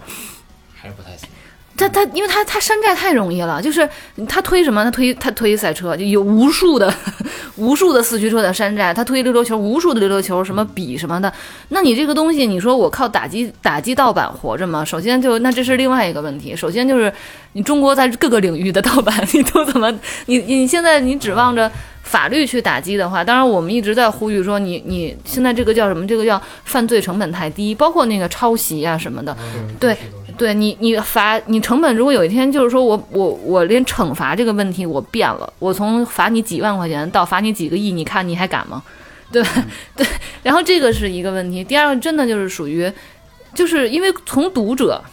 [0.81, 1.27] 还是不太行。
[1.77, 3.89] 他他，因为他他山寨太容易了，就是
[4.29, 6.93] 他推什么，他推他推赛车，就有无数的
[7.57, 11.31] 无数的四驱车的山寨，他推溜溜球，无数的溜溜球，什么笔什么的。
[11.69, 14.83] 那你这个东西，你说我靠打击打击盗版活着吗？
[14.83, 16.55] 首先就那这是另外一个问题。
[16.55, 17.11] 首先就是
[17.53, 19.91] 你中国在各个领域的盗版，你都怎么
[20.25, 21.71] 你你现在你指望着
[22.03, 26.05] 法律去打击的话，当然我们一直在呼吁说你你现在这个叫什么？
[26.05, 29.35] 这个叫犯罪成本太低，包括那个抄袭啊什么的，
[29.79, 29.97] 对。
[30.38, 38.84] 对你，你罚你成本，如果有一天就是说我我我连惩罚这个问题我变了，我从罚你几万块钱到罚你几个亿，你看你还敢吗？
[39.32, 39.50] 对吧？
[39.98, 40.06] 对，
[40.43, 41.63] 然后这个是一个问题。
[41.63, 42.91] 第二个真的就是属于，
[43.54, 45.04] 就是因为从读者，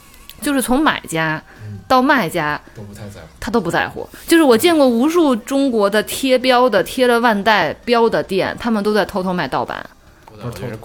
[0.41, 1.43] 就是从买家
[1.89, 3.27] 到卖家，都不太在乎。
[3.41, 4.09] 他都不在乎。
[4.27, 9.85] 就是我见过无数中国的贴标的、贴了万代标的店，他们都在偷偷卖盗版。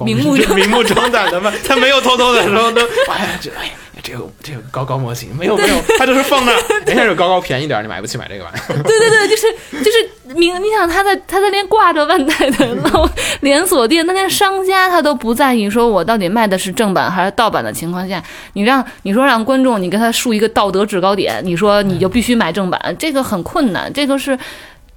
[0.06, 3.72] 明目张 明目张胆的嘛，他没有偷偷的时候都， 哎呀，这哎
[4.04, 8.84] 这个这个高高模型没有没有，他就是放那儿， 人家有高高便宜点，你买不起买这个玩意儿。
[8.84, 9.52] 对对对，就是
[9.84, 13.10] 就是明，你想他在他在连挂着万代的老
[13.42, 24.38] 连锁店，那连商家他都不在意，说我到底卖的是正版还是盗版的情况下，你让你说让观众你给他树一个道德制高点，你说你就必须买正版，这个很困难，这个是。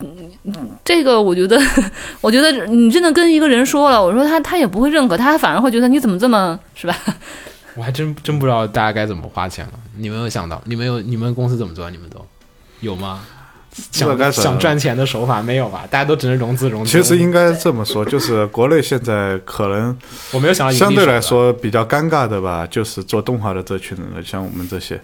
[0.00, 1.60] 嗯，这个我觉得，
[2.20, 6.96] 我觉得你真的跟一个人说了，我说他他也不会认可，他反而会觉得你怎么这么是吧？
[7.76, 9.72] 我还真真不知道大家该怎么花钱了。
[9.96, 10.60] 你没有想到？
[10.64, 11.88] 你们有你们公司怎么做？
[11.90, 12.24] 你们都
[12.80, 13.20] 有吗？
[13.92, 15.86] 想这该是想赚钱的手法没有吧？
[15.88, 16.90] 大家都只能融资融资。
[16.90, 19.96] 其实应该这么说，就是国内现在可能
[20.32, 25.00] 我没有想到相对来说比较尴尬的吧，就是做动画的这群人了，像我们这些。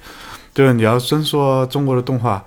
[0.53, 2.45] 就是你要真说中国的动画，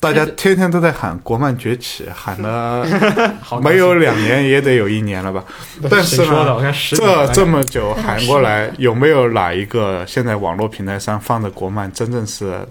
[0.00, 2.84] 大家天天都在喊国漫崛起，喊了
[3.62, 5.44] 没有两年也得有一年了吧？
[5.90, 6.24] 但是？
[6.24, 12.66] 呢这这么久喊过来，有没有哪一个现在网络平台上放的国漫真正是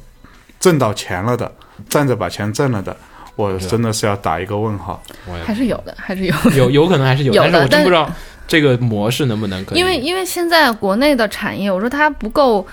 [0.60, 1.50] 挣到钱了的，
[1.88, 2.98] 站着把钱挣了的？
[3.36, 5.02] 我真的是要打一个问号。
[5.46, 6.52] 还是有的，还是有的。
[6.58, 8.12] 有有可能还是有，有的但是我真不知道
[8.48, 9.80] 这个模式能不能可以。
[9.80, 12.66] 因为因为现在国内的产业，我说它不够，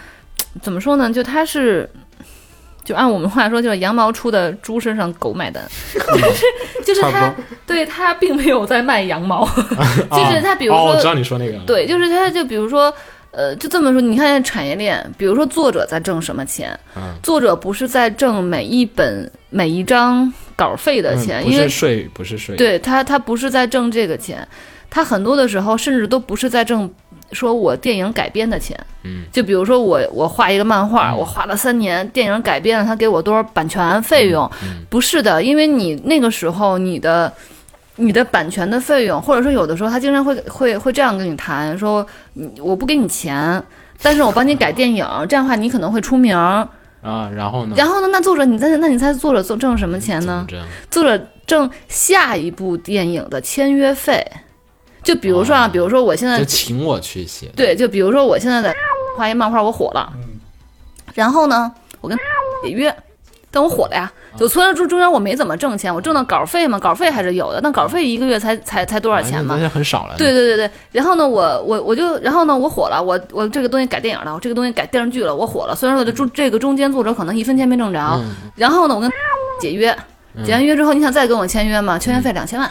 [0.62, 1.12] 怎么说呢？
[1.12, 1.88] 就它是，
[2.86, 6.44] 就按我们话说，就是羊毛出的猪身上狗买单， 就是
[6.86, 7.44] 就是它差不多。
[7.66, 9.44] 对他并没有在卖羊毛，
[10.10, 12.90] 就是他比如哦，我知说道你说那个，对，就是他就比如说。
[13.32, 16.70] 呃，就这么说，你看产业链，比如说作者在挣什么钱？
[16.96, 17.02] 嗯。
[17.22, 24.46] 作者不是在挣每一本每一张稿费的嗯钱，不因为是税，不是税，对他，他不是在挣这个钱，
[24.88, 26.90] 他很多的时候甚至都不是在挣，
[27.32, 28.78] 说我电影改编的钱。
[29.04, 34.50] 嗯，就比如说我我画一个漫画，我画了三年，电影改编了，他给我多少版权费用？
[34.62, 37.32] 嗯不是的，因为你那个时候你的。
[37.98, 43.62] 你的版权的费用，或者说有的时候他经常会会会这样跟你谈，说你我不给你钱，
[44.02, 46.36] 但是我帮你改电影， 这样的话你可能会出名。
[46.36, 46.68] 啊，
[47.34, 47.74] 然后呢？
[47.74, 50.44] 然后呢，那作者你在那你猜作者挣挣什么钱呢？
[50.90, 54.22] 作者挣下一部电影的签约费。
[55.06, 58.74] 就比如说啊，哦比如说我现在就请我去写，对，就比如说我现在在
[59.16, 60.12] 画一漫画，我火了，
[61.14, 62.18] 然后呢，我跟
[62.64, 62.92] 解约，
[63.52, 64.12] 但我火了呀。
[64.36, 69.68] 就虽然中中间我没怎么挣钱，我挣的稿费嘛，稿费还是有的，但稿费一个月才才才多少钱嘛那？
[69.68, 70.14] 很少了。
[70.18, 75.74] 对对对对，然后呢，我我我就，然后呢，我火了，我我这个东西改电影了，我这个东西改电视剧了，我火了。
[75.74, 78.20] 虽然说这中这个中间作者可能一分钱没挣着，
[78.56, 79.10] 然后呢，我跟
[79.58, 79.96] 解约，
[80.44, 81.98] 解完约之后，你想再跟我签约吗？
[81.98, 82.70] 签约费两千万，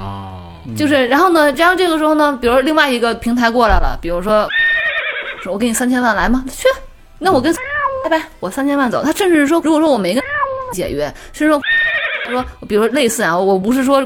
[0.00, 0.31] 哦，
[0.76, 4.48] 就是然后呢，然后这个时候呢，比如另外一个平台过来了，比如说
[5.42, 6.44] 说我给你三千万来吗？
[6.48, 6.68] 去，
[7.18, 7.52] 那我跟
[8.04, 9.02] 拜拜，我三千万走。
[9.04, 10.22] 他甚至是说，如果说我没跟
[10.72, 11.60] 解约，甚至说
[12.30, 14.02] 说，比如说类似啊，我不是说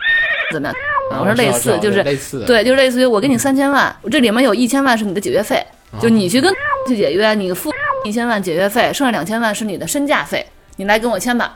[0.52, 0.76] 怎么样，
[1.20, 5.64] 我说类似就是类似，对，就类似于我给你三千万，这里面有一千万是你的解约费，
[6.00, 6.52] 就你去跟
[6.88, 7.70] 去解约，你付
[8.04, 10.46] 一千万解约费，剩下两千万是你的身价费，
[10.76, 11.54] 你来跟我签吧。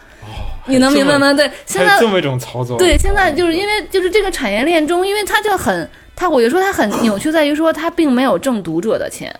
[0.66, 1.32] 你能明白吗？
[1.32, 9.34] 对，现在这么一种操作，对，现在就是因为就是这个产业链中，因为它就很，它我就说它很扭曲，在于说它并没有挣读者的钱。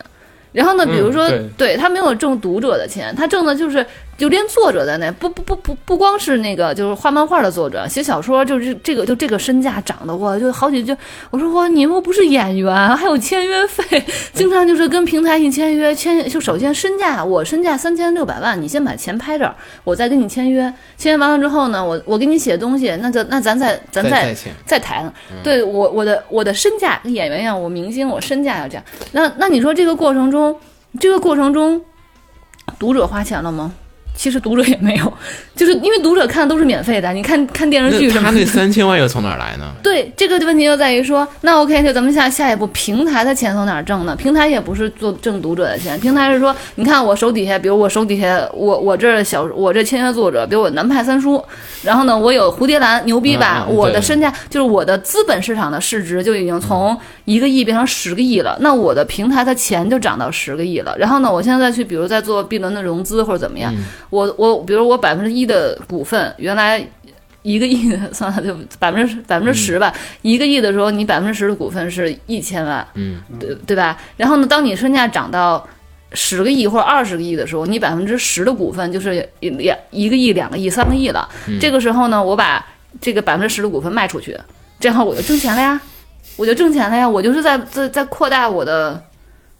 [0.53, 3.87] 然后呢，比如说，嗯对他没有挣读者的钱，他挣的就是
[4.21, 10.95] 就连作者在内，不不不不不光是那个就是画漫画的作者，写小说就是这个就这个身价涨的我就好几就
[11.31, 14.05] 我说我，你又不是演员，还有签约费，
[14.35, 19.55] 经常就是跟平台一签约，签就首先身价我身价三千六百万，你先把钱拍这儿，
[19.85, 25.11] 我再跟你签约，签约完了之后呢，我我给你写东西，那就那咱再咱再再谈。
[25.43, 28.85] 对我我的我的身价跟演员一样，我明星我身价要这样。
[29.12, 30.55] 那那你说这个过程中，
[31.01, 31.81] 这个过程中，
[32.79, 33.73] 读者花钱了吗？
[34.14, 35.12] 其实读者也没有，
[35.56, 37.12] 就是因为读者看的都是免费的。
[37.12, 39.72] 你看看电视剧什么的那他那三千万又从哪儿来呢？
[39.82, 44.14] 对，这个问题就在于说，那 OK，就咱们下下一步，平台的钱从哪儿挣呢？
[44.14, 51.42] 平台也不是做挣读者的钱，平台是说，你看我手底下，比如我手底下，我我这小我这签约作者，比如我南派三叔，
[51.82, 53.66] 然后呢，我有蝴蝶兰，牛逼吧？
[53.68, 60.94] 我的身价就是我的资本市场的市值就已经从一个亿变成十个亿了，那我的平台的钱就涨到十个亿了。
[60.98, 63.72] 然后呢，我现在再去，比如再做 B 轮的融资或者怎么样，
[64.11, 66.84] 我我比如我百分之一的股份，原来
[67.42, 69.92] 一个亿的 算了，就百分之百分之十吧。
[70.22, 73.96] 一个亿的时候，你百分之十的股份是一千万，嗯，对对吧？
[74.16, 75.66] 然后呢，当你身价涨到
[76.12, 81.28] 十个亿或者二十个亿的时候，你百分之十的股份就是两一个亿、两个亿、三个亿了。
[81.61, 82.66] 这个时候呢，我把
[83.00, 84.36] 这个百分之十的股份卖出去，
[84.80, 85.80] 这样我就挣钱了呀，
[86.36, 89.02] 我就挣钱了呀，我就是在在在扩大我的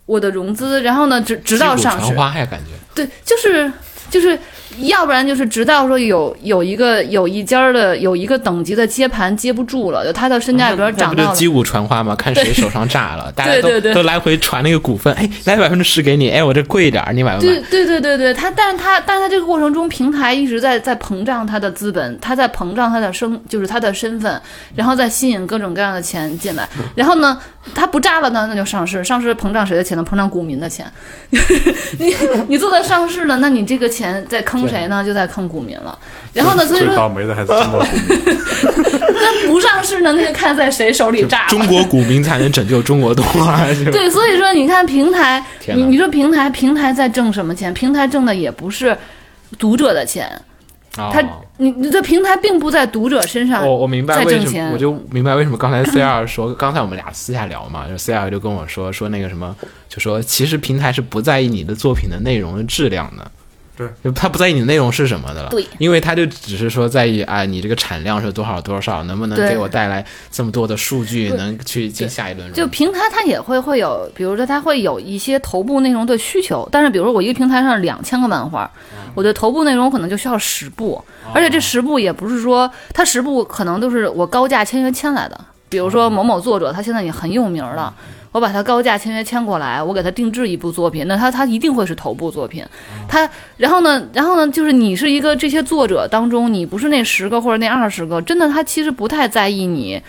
[0.07, 2.33] 我的融资，然后呢，直直到上市传。
[2.33, 3.73] 花呀，感觉对，就是
[4.11, 4.39] 就是，
[4.79, 11.29] 要不然就是直到说有有一个有一家儿的有一个等级的接盘接不住了，就他的身价比如说涨到了。
[11.29, 12.15] 不就击鼓传花嘛？
[12.17, 17.53] 看谁手上炸了，大家都都来回传那个股份，哎，来百分之十给你，哎，我这贵一点儿，你买不买？
[17.53, 24.41] 对对对对对，他但是他但是他这个过程中，平台一直在在膨胀他的资本，他在膨胀他的身，就是他的身份，
[24.75, 26.69] 然后再吸引各种各样的钱进来。
[26.95, 27.39] 然后呢，
[27.75, 30.05] 他不炸了呢，那就上市，上市膨胀谁的钱呢？
[30.09, 30.87] 膨胀股民的钱。
[31.99, 32.15] 你
[32.49, 35.05] 你做到上市了，那你这个钱在坑谁呢？
[35.05, 35.99] 就在坑股民了。
[36.33, 38.39] 然后呢，所以最说倒霉的还是中国股民。
[39.23, 41.47] 那不上市呢，那就看在谁手里炸。
[41.49, 45.45] 中国股民才能拯救中国动画， 对，所以说你看平台，
[45.75, 47.73] 你你说平台平台在挣什么钱？
[47.75, 48.97] 平台挣的也不是
[49.59, 50.27] 读者的钱，
[50.97, 51.23] 哦他
[51.59, 54.79] 你你这平台并不在读者身上我我明白为什么，在挣钱我。
[54.79, 59.55] 就明白为什么刚才 C R 说，刚才我们俩私下聊嘛，就 C R 就跟我说说那个什么，
[59.89, 63.31] 就说其实平台是不在意你的作品的内容的质量的。
[63.81, 65.67] 对，就他不在意你的内容是什么的了，对。
[65.79, 72.53] 因为他就只是说在意啊，你这个产量是多少多少，能不能给我带来这么多的数据，能去进下一轮。
[72.53, 78.71] 就平台它也会会有，比如说它会有一些头部内容的需求，但是比如说我一个平台上两千个漫画，
[79.15, 81.03] 我的头部内容可能就需要十部，
[81.33, 87.95] 而且这十部也不是说它十部可能都是我高价签约签来的，比如说某某作者他现在也很有名了。
[88.33, 92.65] 我把他高价签约签过来，我给他定制一部作品，那他他一定会是头部作品。
[93.09, 100.01] 他然后呢，然后呢，就是你是一个这些作者当中，你不是那十个或者那二十个，真的他其实不太在意你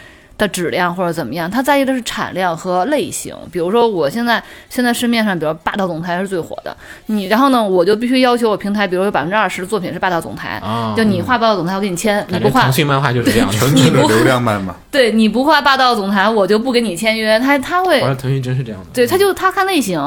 [0.41, 3.35] 的质量或者怎么样，他在意的是产量和类型。
[3.51, 6.75] 比如说，我现在现在市面上，比如霸道总裁是最火的，
[7.05, 14.75] 你然后呢，我就必须要求我平台，比如有百分之二十的作品是霸道总裁，啊就你画霸道总裁，我给你签，你不画腾，讯漫画就是这样 的，纯纯的流量漫嘛。
[14.89, 17.39] 对你不画霸道总裁，我就不给你签约。
[17.39, 18.87] 他他会腾讯真是这样的。
[18.93, 19.99] 对，他就他看类型，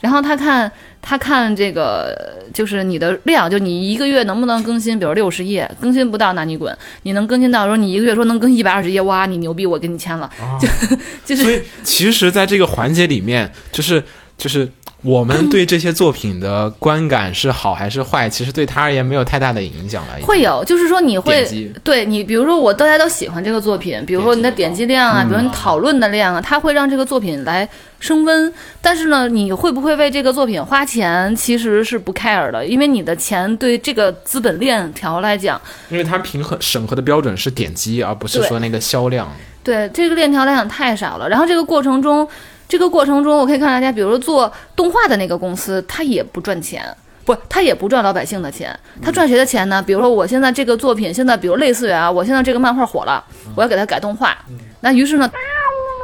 [0.00, 0.70] 然后他看
[1.02, 10.30] 他看这个就是你的量，就你一个月能不能更新，比如六十页，更新不到那你滚，你能更新到说你一个月说能更一百二十页，哇，你牛逼，我给你签了，
[10.60, 10.68] 就
[11.24, 14.02] 就是所以其实，在这个环节里面，就是
[14.38, 14.68] 就是
[15.02, 20.12] 我们对这些作品的观感是好还是坏，其实对他而言没有太大的影响了。
[20.22, 21.46] 会有，就是说你会
[21.82, 27.66] 对你，比如说我大家都喜欢这个作品，比如说你的点击量啊，比如说你讨论的量啊，它会让这个作品来
[27.98, 28.52] 升温。
[28.82, 39.30] 但是呢，你会不会为这个作品花钱，其实是不 care 的，因为你的钱对这个资本链条来讲，因为它平衡审核的标准是点击，而不是说那个销量。
[39.62, 41.28] 对这个链条来讲太少了。
[41.28, 42.26] 然后这个过程中，
[42.70, 46.82] 这个过程中，我可以看大家，比如说做动画的那个公司，它也不赚钱。
[47.22, 49.82] 不，他也不赚老百姓的钱，他赚谁的钱呢？
[49.82, 53.22] 比如说我现在这个作品，现在比如类似于啊，我现在这个漫画火了，
[53.54, 54.36] 我要给他改动画，
[54.80, 55.30] 那于是呢。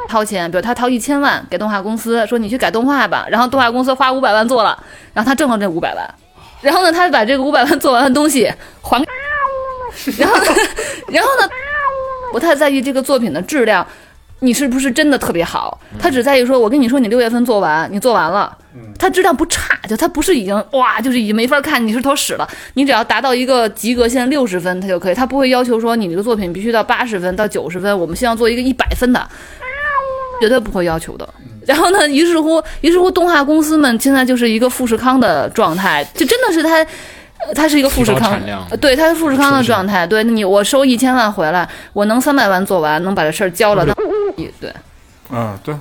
[0.07, 4.81] 掏钱，比如他掏一千万给动画公司，说你去改动画吧，然后动画公司花五百万做了，
[5.13, 6.15] 然后他挣了这五百万，
[6.61, 8.49] 然后呢，他把这个五百万做完的东西
[8.81, 9.05] 还给，
[10.17, 10.35] 然后，
[11.09, 11.49] 然后呢，
[12.31, 13.85] 不太在意这个作品的质量，
[14.39, 15.79] 你是不是真的特别好？
[15.99, 18.55] 他只在意说，我跟你说，你六月份做完，你做完了，
[18.99, 22.47] 它质量不差，就它不是已经哇，就是已经没法看，你是坨屎了。
[22.75, 29.27] 你只要达到一个及格线六十分，它就可以，他不会要求说你这个作品必须到八十分到九十分，我们希望做一个一百分的，
[30.39, 31.27] 绝对不会要求的。
[31.65, 36.85] 然后呢，于是乎，于是乎，动画公司们现在就是一个富士康的状态，就真的是它。
[37.39, 38.35] 呃它是一个富士康
[38.81, 40.07] 对，它是富士康的状态。
[40.07, 43.85] 对，你我收一千万回来，我能三百万做完，能把这事儿交了，
[44.37, 44.73] 那对，
[45.31, 45.75] 嗯，对，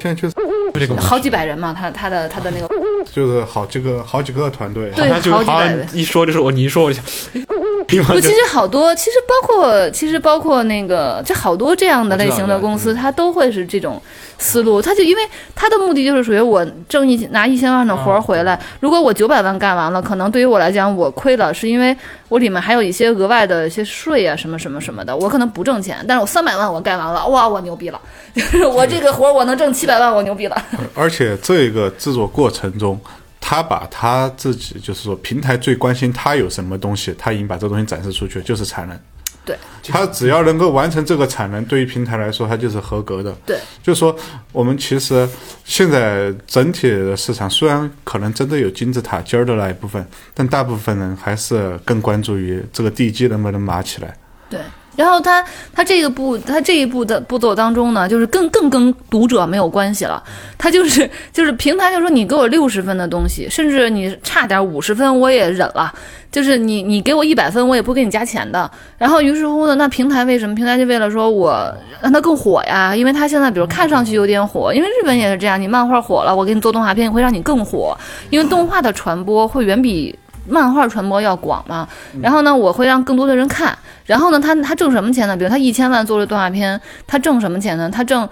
[0.00, 0.34] 现在就是
[0.74, 2.68] 这个好几百人嘛，他他的他的那个
[3.12, 5.88] 就是好几个好几个团队，对他就好好几百人。
[5.94, 7.00] 一说就是我，你一说我就
[7.86, 14.00] 不，其实好多，其实包括，其实包括那个，这好多这样的类型的公司，它都会是这种
[14.40, 14.82] 思路。
[14.82, 15.22] 他就因为
[15.54, 21.96] 他的目的就是属于我挣一拿一千万的活儿回来，如果我九百万干完了，可能对于我来讲我亏了，是因为
[22.28, 28.00] 我里面还有一些额外的一些税啊，什么什么什么的，我可能不挣钱，但是我三百万我干完了，哇，我牛逼了，
[28.34, 30.64] 就 是我这个活儿我能挣七百万，我牛逼了。
[30.94, 32.98] 而且这个制作过程中，
[33.40, 38.98] 他把他自己就是说平台最关心他有什么东西，他已经把这东西展示出去，就是产能。
[39.44, 43.32] 对它只要能够完成这个产能，对于平台来说，它就是合格的。
[43.46, 44.14] 对，就是说，
[44.52, 45.28] 我们其实
[45.64, 54.14] 现在整体的市场虽然可能真的有金字塔尖儿的那一部分，但大部分人还是更关注于这个地基能不能码起来。
[54.48, 54.60] 对，
[55.00, 60.22] 然后他他这个步他这一步的步骤当中呢，就是更更跟读者没有关系了，
[60.58, 65.92] 他就是就是平台就说你给我六十分的东西，甚至你差点五十分我也忍了，
[66.30, 68.70] 就是你你给我一百分我也不给你加钱的。
[68.98, 70.54] 然后于是乎呢，那平台为什么？
[70.54, 77.96] 平台就为了说我让它更火呀，因为它现在比如看上去有点火，因为日本也是这样，你漫画火了，我给你做动画片会让你更火，
[78.28, 80.18] 因为动画的传播会远比。
[80.50, 81.88] 漫画传播要广嘛，
[82.20, 85.36] 然后呢，我会让更多的人看，然后呢，他他挣什么钱呢？
[85.36, 87.88] 比如他一千万做了动画片，他挣什么钱呢？
[87.88, 88.28] 他挣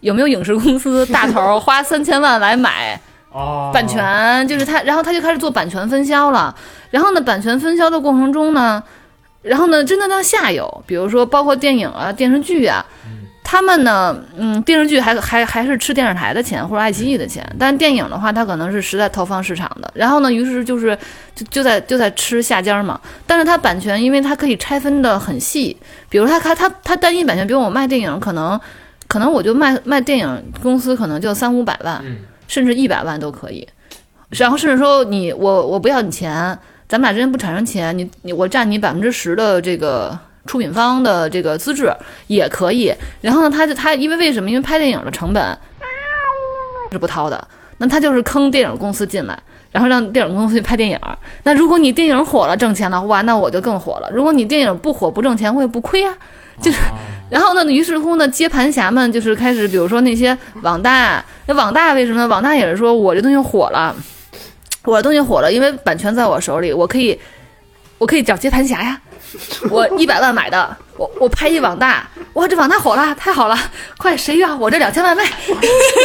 [0.00, 3.00] 有没有影视公司 大头花三千万来买
[3.30, 4.48] 哦版权？
[4.48, 6.54] 就是他，然后他就开始做版权分销了。
[6.90, 8.82] 然后呢，版权分销的过程中呢，
[9.42, 12.84] 然后呢，真的到下游，比如说包括电影啊、电视剧啊，
[13.50, 19.90] 他们呢，嗯，电视剧还还还是吃电视台的钱或者爱奇艺的钱，但是电影的话，它可能是实在投放市场的。
[19.94, 20.94] 然后呢，于是就是
[21.34, 23.00] 就就在就在吃下家嘛。
[23.26, 25.74] 但是它版权，因为它可以拆分的很细，
[26.10, 28.60] 比如它它它它单一版权，比如我卖电影，可能
[29.06, 32.04] 可能我就卖卖电影公司可能就三五百万，
[32.48, 33.66] 甚至一百万都可以。
[34.28, 36.30] 然后甚至说你我我不要你钱，
[36.86, 40.18] 咱们俩之间不产生钱，你你我占你百分之十的这个
[40.48, 41.92] 出品方的这个资质
[42.26, 42.92] 也可以。
[43.20, 44.50] 然后呢，他就他因为为什么？
[44.50, 45.56] 因为拍电影的成本
[46.90, 47.46] 是不掏的，
[47.76, 49.38] 那他就是坑电影公司进来。
[49.70, 50.98] 然后让电影公司去拍电影，
[51.42, 54.10] 那如果你电影火了挣钱了，哇，那我就更火了。
[54.10, 56.16] 如果你电影不火不挣钱，我也不亏啊。
[56.58, 56.78] 就是，
[57.28, 62.26] 然后呢，于是乎呢，接盘侠们就是开始，比如说那些网大，那网大为什么呢？
[62.26, 63.94] 网大也是说我这东西火了，
[64.84, 67.20] 我的东西火了，因为版权在我手里，我可以，
[67.98, 68.98] 我可以找接盘侠呀。
[69.70, 73.58] 我一百万买的，我我拍一网大，哇，这网大火了，太好了，
[73.96, 75.24] 快谁要我这两千万卖？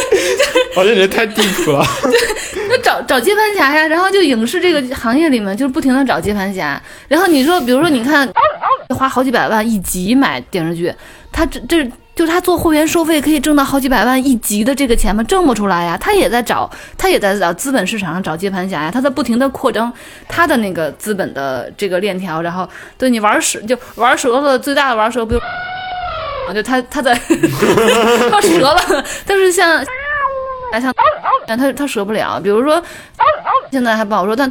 [0.76, 1.84] 我这人太地铺了。
[2.68, 6.80] 那找找接盘侠呀，然后就影视这个行业里面就是不停的找接盘侠。
[7.08, 8.28] 然后你说，比如说你看，
[8.96, 10.92] 花好几百万一集买电视剧，
[11.32, 15.22] 他这这就他做会员收费可以挣到好几百万一集的这个钱吗？
[15.24, 15.96] 挣不出来呀。
[16.00, 18.90] 他也在找，他也在找资本市场上找接盘侠呀。
[18.90, 19.92] 他在不停的扩张
[20.28, 22.40] 他的那个资本的这个链条。
[22.42, 25.38] 然后对你玩蛇就玩蛇的最大的玩蛇不就
[26.48, 26.54] 啊？
[26.54, 29.84] 就他他在他折了，但是像。
[30.72, 30.92] 来像，
[31.46, 32.40] 但他他折不了。
[32.40, 32.82] 比如说，
[33.70, 34.50] 现在还不好说，但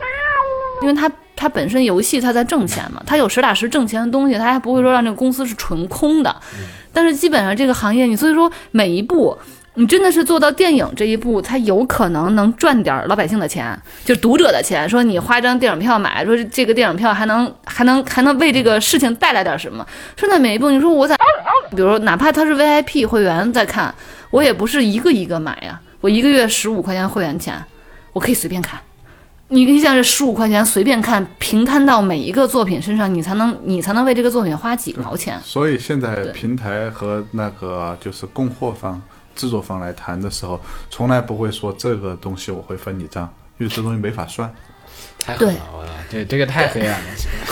[0.82, 6.34] 因为他他本身游戏他在挣钱嘛，他有实打实挣钱的东西，他还不会说让这个公司是纯空的。
[6.94, 9.36] 但是基本上这个行业，你所以说每一步，
[9.74, 13.76] 你真的是做到电影这一步，才有可能能赚点老百姓的钱，
[14.06, 14.88] 就读者的钱。
[14.88, 19.86] 说你花张电影票买，说这个电影票还能 还能还能为这个事情带来点什么？
[20.16, 21.18] 说那每一步，你说我在，
[21.72, 23.94] 比如哪怕他是 VIP 会员在看，
[24.30, 25.80] 我也不是一个一个买呀。
[26.02, 27.56] 我一个月十五块钱会员钱，
[28.12, 28.80] 我可以随便看。
[29.50, 35.40] 你你想这十五块钱随便看，平摊到每一个作品身上，你才能你才能为这个作品花几毛钱。
[35.44, 39.00] 所以现在平台和那个就是供货方、
[39.36, 44.52] 制作方来谈的时候，从来不会说这个东西我会分你账，因为这东西没法算。
[45.38, 46.98] 对太狠了，我操，这这个太黑暗了。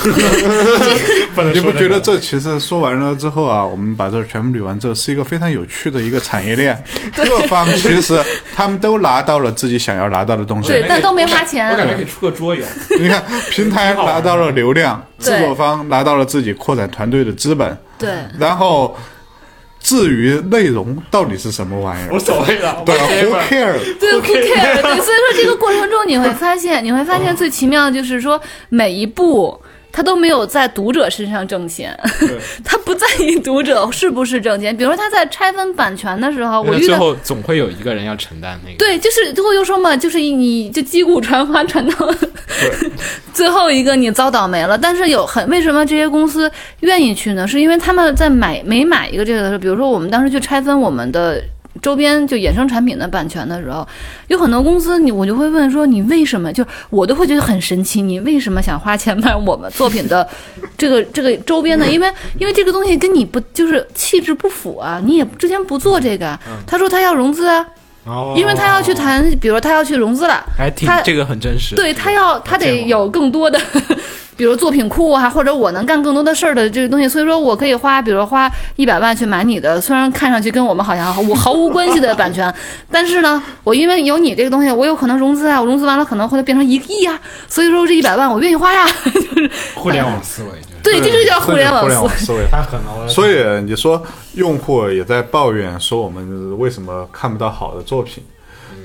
[1.54, 6.82] 你不觉得这其实说完了之后啊，我们把这全部捋完之后，是一个非常有趣的一个产业链。
[7.16, 8.24] 各方其实
[8.56, 10.70] 他们都拿到了自己想要拿到的东西。
[10.70, 11.78] 对，但都没花我感钱。
[11.78, 12.66] 觉可以出个桌游，
[13.00, 18.10] 你看，平台拿到了流量，制作方拿到了自己扩展团队的资本，对，
[18.40, 18.98] 然后
[19.82, 22.82] 至于内容到底是什么玩意儿无，所谓了。
[22.86, 23.78] 对啊，Who care？
[24.00, 24.82] 对，who care？
[24.82, 29.60] 对，所以说这个过程中你会发现，你会发现最奇妙的就是说每一步。
[29.92, 31.98] 他都没有在读者身上挣钱，
[32.64, 34.76] 他不在意读者是不是挣钱。
[34.76, 38.78] 比如说他在拆分版权的时候，我遇到最后总会有一个人要承担那个。
[38.78, 42.16] 对，就是最后又说嘛，就是你就击鼓传花传到
[43.34, 44.78] 最后一个你遭倒霉了。
[44.78, 47.48] 但是有很为什么这些公司愿意去呢？
[47.48, 51.44] 是因为他们在买每买一个这个的时候，比如说我们当时去拆分我们的。
[51.82, 53.88] 周边就衍生产品的版权的时候，
[54.28, 60.28] 有很多公司你我就会问说你为什么就我都会觉得很神奇，你为什么想花钱买我们作品的
[60.78, 61.90] 这个 这个周边呢？
[61.90, 66.40] 因为因为这个东西跟你不就是气质不符啊，你也之前不做这个啊。
[66.68, 67.66] 他说他要融资啊，
[68.06, 68.34] 哦。
[68.38, 71.76] 因为他要去谈，比如他要去融资了，还挺他这个很真实。
[71.76, 73.60] 对他要他得有更多的，
[74.36, 82.52] 比如作品库啊，或者我能干更多的事儿的这个东西，所以说我可以花，比如花一百万去买你的，虽然看上去跟我们好像我毫无关系的版权，
[82.92, 90.50] 但是呢，我因为有你这个东西，我有可能融资啊，我融资完了可能会变成一个亿啊，所以说这一百万我愿意花呀， 就是互联网思维。
[90.62, 90.71] 就是。
[90.84, 92.46] 对，这就叫互联网互联网思思维。
[92.52, 94.02] 太狠了，所以你说
[94.34, 98.24] 用户也在抱怨说我们为什么看不到好的作品，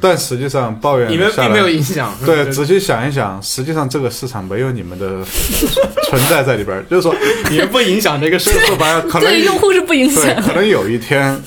[0.01, 2.15] 但实际上抱怨你们并没有影响。
[2.25, 5.25] 对，仔细想一想，实际上这个市场没有你们的
[6.09, 7.15] 存在在里边儿，就是说，
[7.51, 11.41] 你们不影响这个事说白了，可能对用户是不影响对，可能有一天，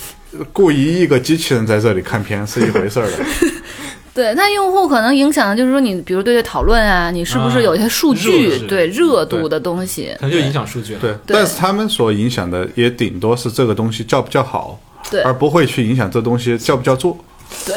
[0.53, 3.17] 雇一亿个机器人在这里看片是一回事儿的。
[4.19, 10.13] 对，那用户可能影响的就是说，你比如对这讨论啊，你是不是有一些数据、热对热度的东西？
[10.19, 10.99] 可能就影响数据了。
[10.99, 14.77] 对，对但是他们所影响的也顶多是这个东西叫不叫好，
[15.09, 17.17] 对而不会去影响这东西叫不叫做。
[17.65, 17.75] 对，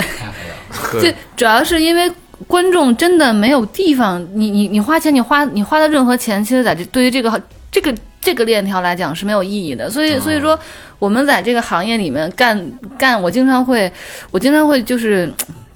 [0.90, 2.10] 对这主要是因为
[2.48, 7.40] 观众真的没有地方，你你你花钱，你花你花的任何钱，其实在这对于这个
[7.70, 9.88] 这个这个链条来讲是没有意义的。
[9.88, 10.58] 所以所以说，
[10.98, 12.60] 我们在这个行业里面干
[12.98, 13.90] 干，我经常会，
[14.32, 15.32] 我经常会就是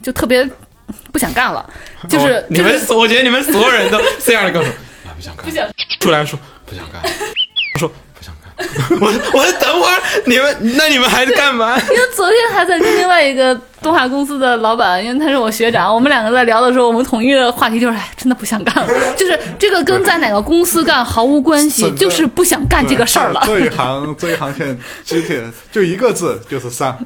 [0.06, 0.48] 就特别
[1.10, 1.68] 不想干了，
[2.08, 4.72] 就是、哦你们就是，我觉得你们所有人都这样的跟我说，
[5.04, 7.02] 啊， 不想干，不想出来说不想干，
[7.80, 7.90] 说
[9.00, 11.76] 我我等会儿你们，那你们还干嘛？
[11.92, 23.42] 因为昨天还在跟另外一个动画公司的老板，因为他是我学长，我们两个在聊的时候，我们统一的话题就是，哎，真的不想干了， 就是这个跟在哪个公司干毫无关系，就是不想干这个事儿了。
[23.44, 26.96] 这一行这一行现在机铁就一个字，就是上。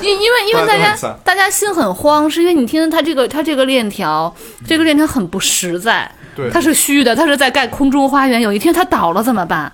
[0.00, 4.32] 因因为因为大家大家心很慌，是因为你听他这个他这个链条，
[4.64, 9.72] 这个链条很不实在，对它是虚的，它是在盖空中花园，有一天它倒了怎么办？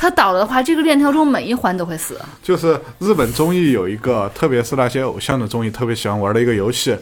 [0.00, 2.18] 它倒了的话，这个链条中每一环都会死。
[2.42, 6.96] 就是日本综艺有一个，特别是那些偶像的综艺，特别喜欢玩的一个游戏，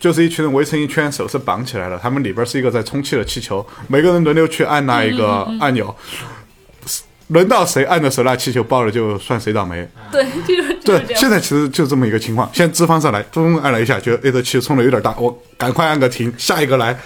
[0.00, 5.94] 就是一群人围成一圈，手是绑起来的，他们里边是一个在充气的气球，每个人轮流去按那一个按钮，
[7.26, 9.86] 轮到谁按的时候，那气球爆了就算谁倒霉。
[10.10, 11.04] 对，就是对。
[11.14, 12.48] 现在其实就这么一个情况。
[12.54, 16.98] 现在资方上来，咚按了一下，觉得哎这气球冲的有点大，我赶快按个停，下一个来，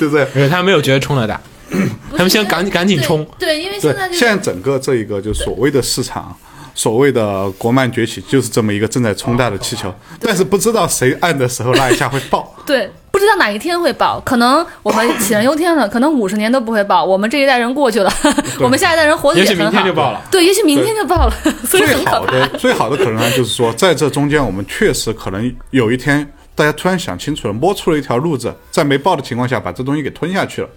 [0.00, 0.28] 就这样。
[0.34, 1.38] 因为他没有觉得冲的大，
[2.16, 3.24] 他们先赶紧赶紧冲。
[3.38, 6.34] 对，对，因为现在，就是现在整个这一个就所谓的市场，
[6.74, 12.54] 所谓的国漫崛起，就是这么一个正在冲大的气球，但是不知道谁按的时候那一下会爆。
[12.66, 18.12] 对，不知道哪一天会爆，可能我们杞人忧天了， 可能五十年都不会爆，我们这一代人过去了，
[18.60, 19.82] 我们下一代人活得也许明也许明。
[19.82, 20.22] 天就爆了。
[20.30, 22.04] 对，也许明天就爆了， 所以最。
[22.04, 30.68] 好的最好的可能呢，就是说在这中间，我们确实可能有一天大家突然想清楚了，摸出了一条路子，在没爆的情况下把这东西给吞下去了，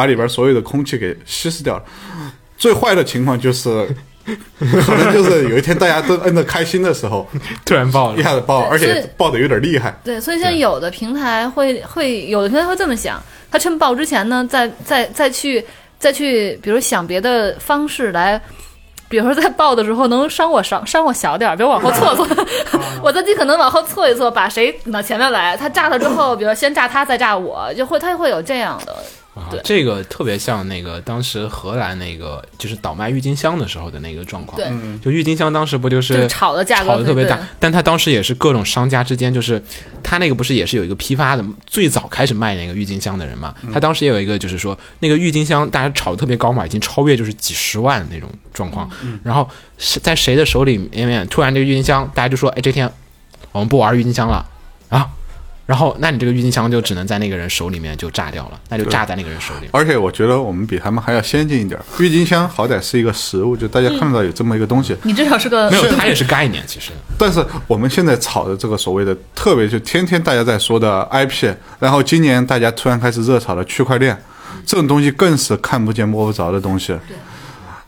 [0.00, 1.82] 把里边所有的空气给稀释掉了。
[2.56, 3.86] 最坏的情况就是。
[4.60, 7.26] 可能就是有一天大家都摁的开心的时候，
[7.64, 9.92] 突然爆一，下子爆，而且爆的有点厉害。
[10.04, 13.20] 对，所以像有的平台会会有的平台会这么想，
[13.50, 15.64] 他趁爆之前呢，再再再去
[15.98, 18.40] 再去，比如想别的方式来。
[19.08, 22.28] 比如说在爆的时候能伤我伤 伤我小点儿，比如往后错错，
[23.02, 28.94] 我自己可能往后错一错，把谁顶到前面来，他炸了之后，比如先炸他再炸我，就会他会有这样的，
[29.62, 34.56] 这个特别像那个当时荷兰那个就是倒卖郁金香的时候的那个状况。
[34.56, 34.70] 对，
[35.02, 39.62] 就郁金香当时不就就是炒的价格炒的特别大，但他当时也是各种商家之间，就是
[40.02, 48.90] 他那个不是也是有一个批发的，最早开始卖那个郁金香的人嘛，他当时也有一个就是说那个郁金香大家炒的特别高嘛，已经超越就是几十万那种状况，
[49.22, 52.90] 然后是在谁的手里面突然这个郁金香大家就说，哎这天
[53.52, 54.44] 我们不玩郁金香了
[54.88, 55.08] 啊。
[55.70, 59.68] 然后那你这个郁金香就只能在那个人手里面就炸掉了，那就炸在那个人手里。
[59.70, 61.84] 而且我觉得我们比他们还要先进一点儿。
[62.00, 74.20] 郁金香好歹是一个食物，就大家看得到有这么一个东西，你至少是个没有，它也是概念，其实但是我们现在炒的这个所谓的，特别就天天大家在说的 IP，然后今年大家突然开始热炒的区块链，
[74.66, 76.96] 这种东西更是看不见摸不着的东西。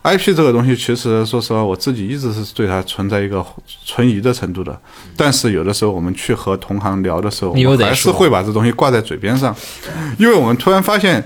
[0.03, 3.44] IP 这个东西，其实说实话，我自己一直是对它存在一个
[3.84, 4.78] 存疑的程度的。
[5.16, 9.55] 但是有的时候我们去和同行聊的时候，我们还是会把这东西挂在嘴边上，
[10.18, 11.22] 因为我们突然发现。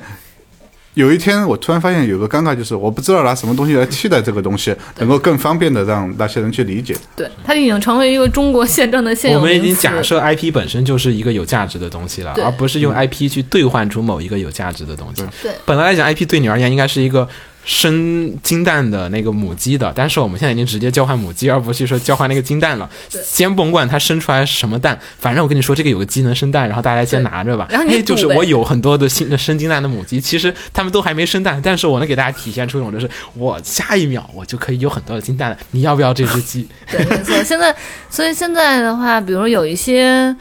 [0.96, 6.96] 有一天，我突然发现有个尴尬，就是我不知道拿什么东西来替代这个东西，能够更方便的让那些人去理解。
[7.14, 15.22] 对，它已经成为一个中国宪政的现有我们已经假设 IP 本身就是一个有价值的东西了，而不是用 IP 去兑换出某一个有价值的东西。
[15.42, 17.28] 对本来来讲，IP 对你而言应该是一个
[17.66, 22.88] 生金蛋的那个母鸡的，但是我们现在已经直接交换母鸡，而不是说交换那个金蛋了。
[23.10, 27.66] 先甭管它生出来什么蛋，反正我跟你说，这个有个鸡能生蛋，然后大家先拿着吧。
[27.68, 36.68] 然后你哎，就是我有很多的新的生金蛋的母鸡，其实它们都还没生蛋，但是我能给大家体现出一种就是我下一秒我就可以有很多的金蛋了，你要不要这只鸡？
[36.88, 37.42] 对，没错。
[37.42, 37.74] 现在，
[38.08, 40.34] 所以现在的话，比如有一些，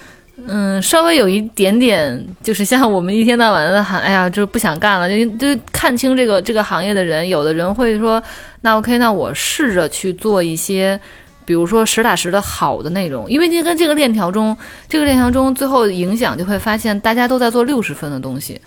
[0.47, 8.21] 嗯，稍微有一点点，就是像我们一天到晚的喊，哎呀，就是不想干了，就就看清这个这个行业的人，有的人会说，
[8.61, 10.99] 那 OK，那我试着去做一些。
[11.47, 14.57] 比如说实打实的好的内容，因为这跟这个链条中，
[14.89, 18.59] 这个链条中最后影响就会发现，大家都在做六十分的东西，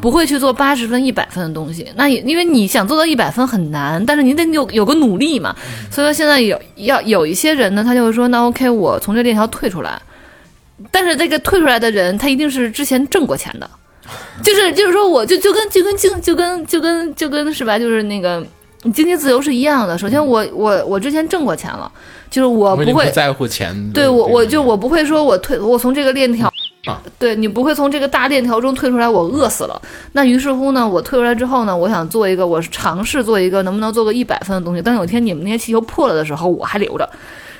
[0.00, 1.86] 不会去做八十分、一百分的东西。
[1.96, 5.54] 那也因为你想做到一百分很难，但是你得有有个努力嘛。
[5.90, 10.00] 所以说现在有要有一些人呢，他就会说，那 OK，我从这链条退出来。
[10.90, 13.70] 但是这个退出来的人，他一定是之前挣过钱的，
[14.42, 17.78] 就是就是说，我就就跟就跟经就跟就跟就跟是吧？
[17.78, 18.44] 就是那个
[18.92, 19.96] 经济自由是一样的。
[19.96, 21.90] 首先我，我我之前挣过钱了，
[22.28, 26.52] 就是我不会在乎钱对我，我就我不会说我退，我从这个链条
[26.86, 29.80] 啊，对你不会从这个大链条中退出来，我饿死了。
[30.12, 34.82] 那于是乎呢，我退出来之后呢，我想做一个，我尝试做一个，能不能做个一百分的东西？
[34.82, 37.08] 当有一天你们那些气球破了的时候，我还留着。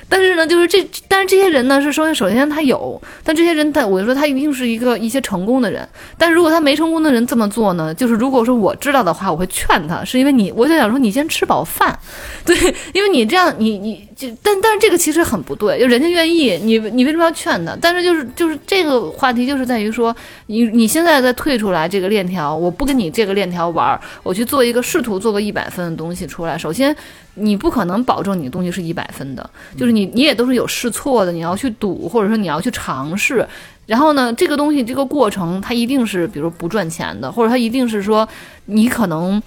[0.07, 5.87] 但是呢，就是这，但是这些人呢，是首先首先他有，但这些人他，我就说他一定是一个一些成功的人。
[6.17, 11.97] 但是如果他没成功的人这么做呢，就是如果说我知道的话，我会劝他，是因为你，我就想说你先吃饱饭，
[12.45, 12.55] 对，
[12.93, 17.75] 因为你这样，你你就，但但是这个其实很不对，就人家愿意，你你为什么要劝他？
[17.81, 26.55] 但是就是就是这个话题就是在于说，你你现在再退出来这个链条，我不跟你这个链条玩儿，我去做一个试图做个一百分的东西出来。
[26.57, 26.95] 首先，
[27.35, 33.47] 你不可能保证你的东西是一百分的，就是你你也都是有试错的，你要去赌，或者说你要去尝试。
[33.85, 38.27] 然后呢，这个东西这个过程，它一定是比如不赚钱的，或者它一定是说
[38.65, 39.41] 你可能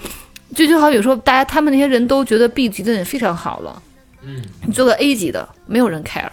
[0.54, 3.82] 就就好比说，大家他们那些人都觉得 B 级的人非常好了，
[4.22, 6.28] 嗯，你做个 A 级的，没有人 care，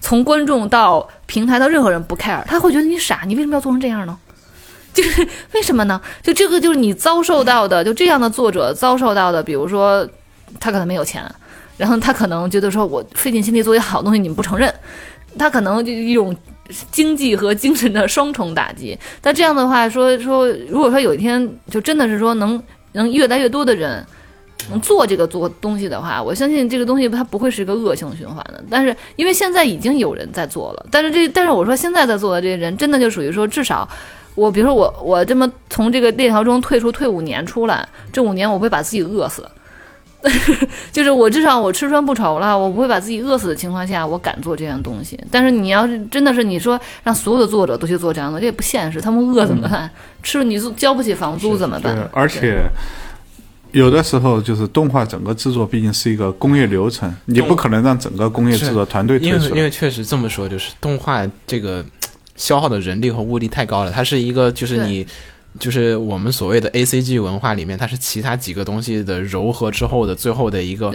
[0.00, 4.18] 从观众到平台到任何人不 care，他会觉得你傻，你为什么要做成这样呢？
[4.92, 6.00] 就是为什么呢？
[6.22, 10.08] 就这个就是你遭受到的，就这样的作者遭受到的，比如说
[10.60, 11.24] 他可能没有钱，
[11.76, 14.72] 然后他可能觉得说我费尽心力做一好东西，你们不承认，
[15.38, 16.34] 他可能就一种
[16.90, 18.98] 经济和精神的双重打击。
[19.20, 24.04] 但这样的话说说，如果说有一天就真的是说能能越来越多的人。
[24.70, 28.64] 能做这个做东西的话，我相信这个东西它不会是一个恶性循环的。
[28.70, 33.86] 但是因为现在已经有人在做了，但是这但是我说现在在做的这些人，真的就属于说至少。
[34.34, 39.46] 我比如说我我这么从这个链条中退出退五年出来，这五年我会把自己饿死，
[40.90, 45.18] 就是我至少我吃穿不愁了，我不会把自己饿死的情况下，我敢做这样东西。
[45.30, 49.90] 但是你要是真的是你说让所有的作者都去做这样的，这也不现实，他们饿怎么办？
[50.22, 52.62] 吃你交不起房租怎么办？，而且
[53.72, 59.48] 有的时候就是动画整个制作毕竟是一个工业流程，你不可能让整个工业制作团队退因为。
[59.50, 61.84] 因为确实这么说，就是动画这个
[62.36, 65.06] 消耗的人力和物力太高了，它是一个就是你。
[65.58, 70.92] 就是我们所谓的 A C G 文化里面，它是其他几个东西的糅合之后的最后的一个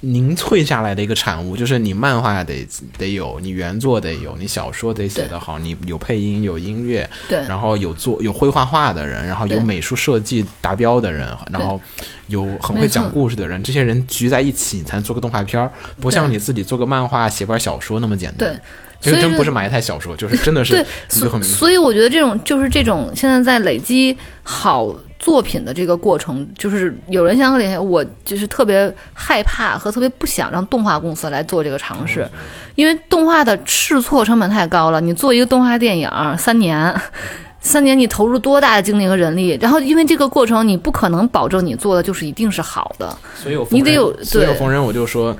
[0.00, 1.56] 凝萃下来的一个产物。
[1.56, 2.66] 就是你漫画得
[2.98, 7.38] 得有，你原作得有，你小说得写得好，你有配音有音乐，对。
[7.48, 11.80] 然后有做有会画画的人，然后有美术设计达标的人，然后
[12.26, 15.70] 有很会讲故事的人，这些人聚在一起，你才能做个动画片儿，
[16.00, 18.50] 不像你自己做个漫画、写本小说那么简单。
[18.50, 18.60] 对，
[19.04, 32.26] 其实所以真不是买一台小说，就是真的是对，你就很所所以我觉得这种就是这种现在在累积好作品的这个过程，就是有人想给我就是特别害怕和特别不想让动画公司来做这个尝试，
[32.74, 35.00] 因为动画的试错成本太高了。
[35.00, 36.92] 你做一个动画电影三年。
[37.66, 43.16] 三年你投入多大的精力和人力，然后因为这个过程，你不可能保证你做的就是一定是好的。
[43.34, 45.34] 所以我你得有所以我对逢人我就说，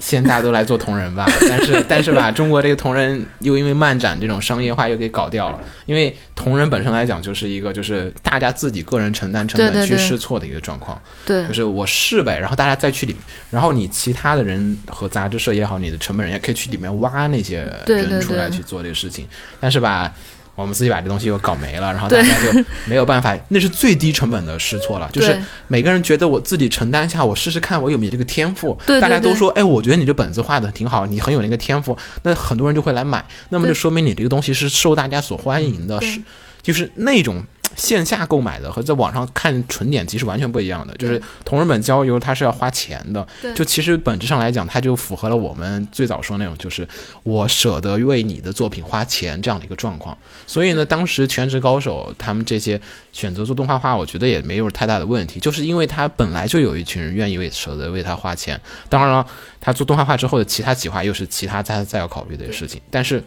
[0.00, 5.60] 现在大家都来做同人吧， 但是但是吧，中国这个同人又因为漫展这种商业化又给搞掉了。
[5.86, 13.14] 因为同人本身来讲就是一个就是大家自己个人承担成本去试错的一个状况，对就是我试呗，然后大家再去里，
[13.50, 19.28] 然后你其他的人和杂志社也好，你的成本人也可以去里面挖那些人出来去做这个事情，
[19.60, 20.12] 但是吧。
[20.54, 25.08] 我们自己把这东西又搞没了，然后大家就没有办法，那是最低成本的试错了。
[25.12, 28.78] 就是每个人觉得我自己承担一下，我试试看我有没有这个天赋。
[29.00, 36.20] 大家都说，哎，我觉得你这本子画的挺好，你很有那个天赋，那很多人就会来买，那么就说明你这个东西是受大家所欢迎的，是
[36.62, 37.42] 就是那种
[37.76, 40.94] 线下购买的和在网上看纯点击是完全不一样的。
[40.96, 46.86] 就是同人本交流它是要花钱的，就其实本质上来讲，它就符合了我们最早说那种，就是
[47.22, 50.16] 我舍得为你的作品花钱这样的一个状况。
[50.46, 52.80] 所以呢，当时全职高手他们这些
[53.12, 58.60] 选择做动画化，我觉得也没有太大的问题，就是因为他本来就有一群人愿意为舍得为他花钱。
[58.88, 59.26] 当然了，
[59.60, 63.22] 他做动画化之后的其他企划又是其他再再要考虑的事情，但是。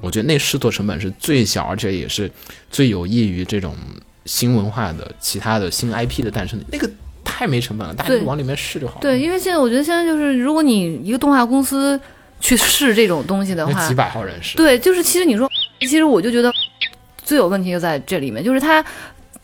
[0.00, 2.30] 我觉得那试错成本是最小，而且也是
[2.70, 3.74] 最有益于这种
[4.24, 6.64] 新文化的其他的新 IP 的诞生的。
[6.70, 6.90] 那个
[7.24, 9.00] 太没成本了，大家就往里面试就好了。
[9.00, 11.98] 对，因为现在我觉得现在就是，如果你一个动画公司
[12.40, 16.52] 去试这种东西的话几，百号人试，对，就是其实你说，其实我就觉得
[17.22, 18.84] 最有问题就在这里面，就是他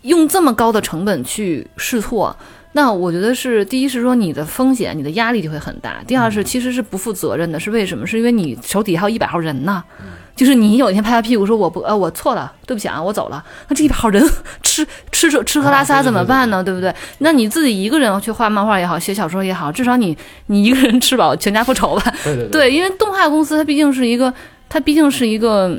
[0.03, 2.37] 用这么高的成本去试错。
[2.73, 8.07] 那我觉得是第一是说你的风险、你的压力就会很大；第二是其实是不负责任的，是为什么？
[8.07, 9.83] 是因为你手底下还有一百号人呢，
[10.37, 14.23] 就是你有一天拍拍屁股说我不呃我错了，对不起啊，我走了，那这一百号人
[14.63, 16.63] 吃吃吃吃喝拉撒怎么办呢？
[16.63, 16.95] 对不对？
[17.19, 20.17] 那你自己一个人去画漫画也好，写小说也好，至少你
[20.47, 22.15] 你一个人吃饱全家不愁吧？
[22.23, 24.33] 对对对，因为动画公司它毕竟是一个，
[24.69, 25.77] 它毕竟是一个，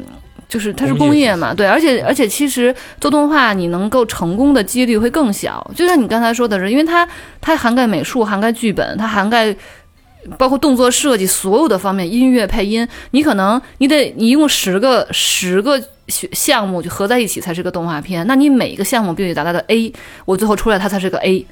[0.52, 7.08] 就是它是工业嘛，对，而且而且其实做动画你能够成功的几率会更小，就像你刚才说的是，因为它
[7.40, 9.56] 它涵盖美术、涵盖剧本，它涵盖。
[10.38, 19.92] 包括动作设计所有的方面，音乐配音，你可能你得你一共十个十个学项目就合在一起才是个动画片，那你每一个项目必须达到的 A，
[20.26, 21.44] 我最后出来它才是个 A。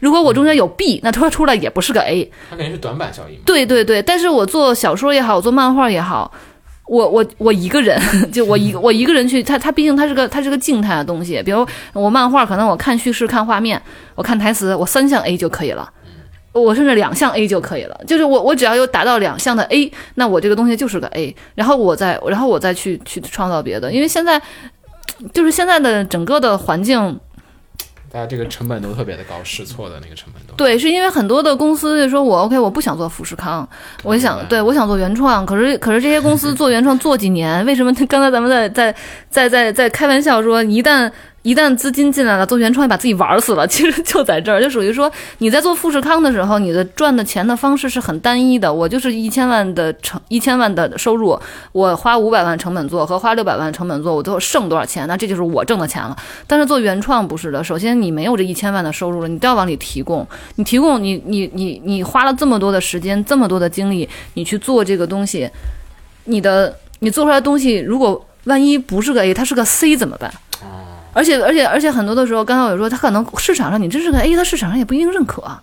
[0.00, 2.32] 如果我中间有 B，那它出来也不是个 A。
[2.48, 3.38] 它肯定是短板效应。
[3.44, 6.32] 对对对，但是我做小说也好，我做漫画也好，
[6.88, 8.00] 我我我一个人，
[8.32, 11.42] 就我一我一个人去，它它毕竟它是个它是个静态的东西。
[11.42, 13.80] 比如我漫画，可能我看叙事、看画面，
[14.14, 15.88] 我看台词，我三项 A 就可以了。
[16.52, 24.40] 我甚至两项 A 就可以了，就是我我只要有达到两项的 A，那我这个东西就是个 A，然后我再然后我再去去创造别的，因为现在
[25.32, 27.20] 就是现在的整个的环境
[28.10, 30.54] 大家这个成本都特别的高，试错的那个成本都。
[30.54, 33.68] 对，是因为很多的公司就说我 OK，我不想做富士康，
[34.02, 38.94] 我想对我想做原创，可是可是这些公司做原创做几年，为什么刚才咱们在在
[39.28, 41.10] 在在在开玩笑说，一旦
[41.42, 51.38] 一旦资金进来了，做原创把自己玩死了， 其实就在这儿，就属于说你在做富士康的时候，你的赚的钱的方式是很单一的，我就是一千万的成一千万的收入，
[51.72, 55.06] 我花五百万成本做和花六百万成本做，我最后剩多少钱？
[55.08, 56.14] 那这就是我挣的钱了。
[56.46, 60.26] 但是做原创不是的，首先你没有这一千万的收入了，你都要往里提供。
[60.56, 65.48] 你提供你你你你花了这么多的时间，这么多的精力，你去做这个东西，
[66.24, 70.30] 你的你做出来的东西，如果万一不是个 A，它是个 C 怎么办？
[71.18, 75.42] 而且而且而且很多的时候，刚才我有说，他可能市场上你真是个 A，他市场上也不一定认可。
[75.42, 75.60] 啊。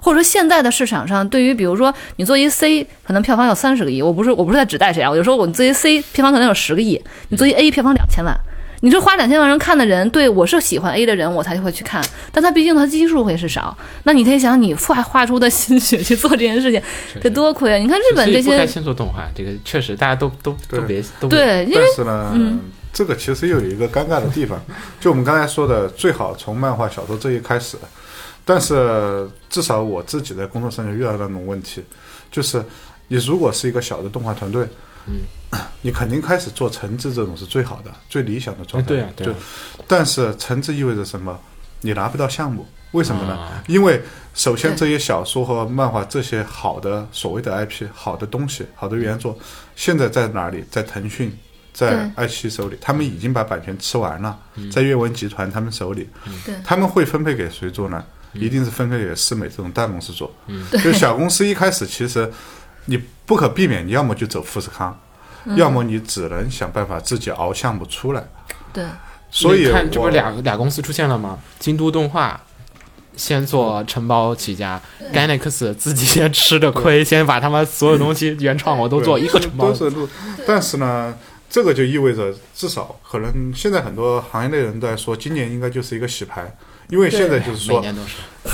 [0.00, 8.32] 或者说现在的市场上，对于比如说你做一 C，可能票房有三十个亿，我不是我不是在指代谁啊，我就说我做一 C 票房可能有十个亿，你做一 A 票房两千万，
[8.82, 12.00] 你这花两千万人看的人，对我是喜欢 A 的人，我才会去看，
[12.30, 16.80] 但他毕竟他基数会是少，那你可以想你画画出的心血去做这件事情，
[17.20, 17.76] 得多亏啊！
[17.76, 22.58] 你看日本这些，所以不该先做动画，这个确实大家都都都别都别对，因为但是呢，
[22.96, 24.58] 这个其实又有一个尴尬的地方，
[24.98, 27.76] 就我们刚才说的，最好从漫画、小说这一开始。
[28.42, 31.84] 但是至少我自己在工作上就遇到那种问题，
[32.32, 32.64] 就是
[33.08, 34.66] 你如果是一个小的动画团队，
[35.08, 35.20] 嗯，
[35.82, 38.88] 你肯定开始做橙子这种是最好的、最理想的状态。
[38.88, 39.34] 对啊对啊就
[39.86, 41.38] 但是橙子意味着什么？
[41.82, 43.34] 你拿不到项目，为什么呢？
[43.34, 44.00] 啊因为
[44.32, 49.38] 首先这些小说和漫画这些好的所谓的 IP、好的东西、好的原作，
[49.74, 50.64] 现在在哪里？
[50.70, 51.30] 在腾讯。
[51.76, 54.34] 在爱奇艺手里，他们已经把版权吃完了，
[54.72, 56.08] 在阅文集团他们手里，
[56.42, 58.02] 对他们会分配给谁做呢？
[58.32, 60.34] 一定是分配给世美这种大公司做。
[60.82, 62.32] 就小公司一开始其实
[62.86, 64.98] 你不可避免，你要么就走富士康，
[65.54, 68.26] 要么你只能想办法自己熬项目出来。
[68.72, 68.84] 对
[69.30, 71.38] 所以你看，这不俩俩公司出现了吗？
[71.58, 72.40] 京都动画
[73.16, 74.80] 先做承包起家
[75.12, 79.74] ，Ganex 自己先吃着亏，先把他们所有东西原创我都做一个承包都。
[79.74, 80.08] 是路，
[80.46, 81.14] 但是呢，
[81.48, 86.56] 这个就意味着至少可能现在很多行业内人都在说，今年应该就是一个洗牌，
[86.88, 87.84] 因为现在就是说。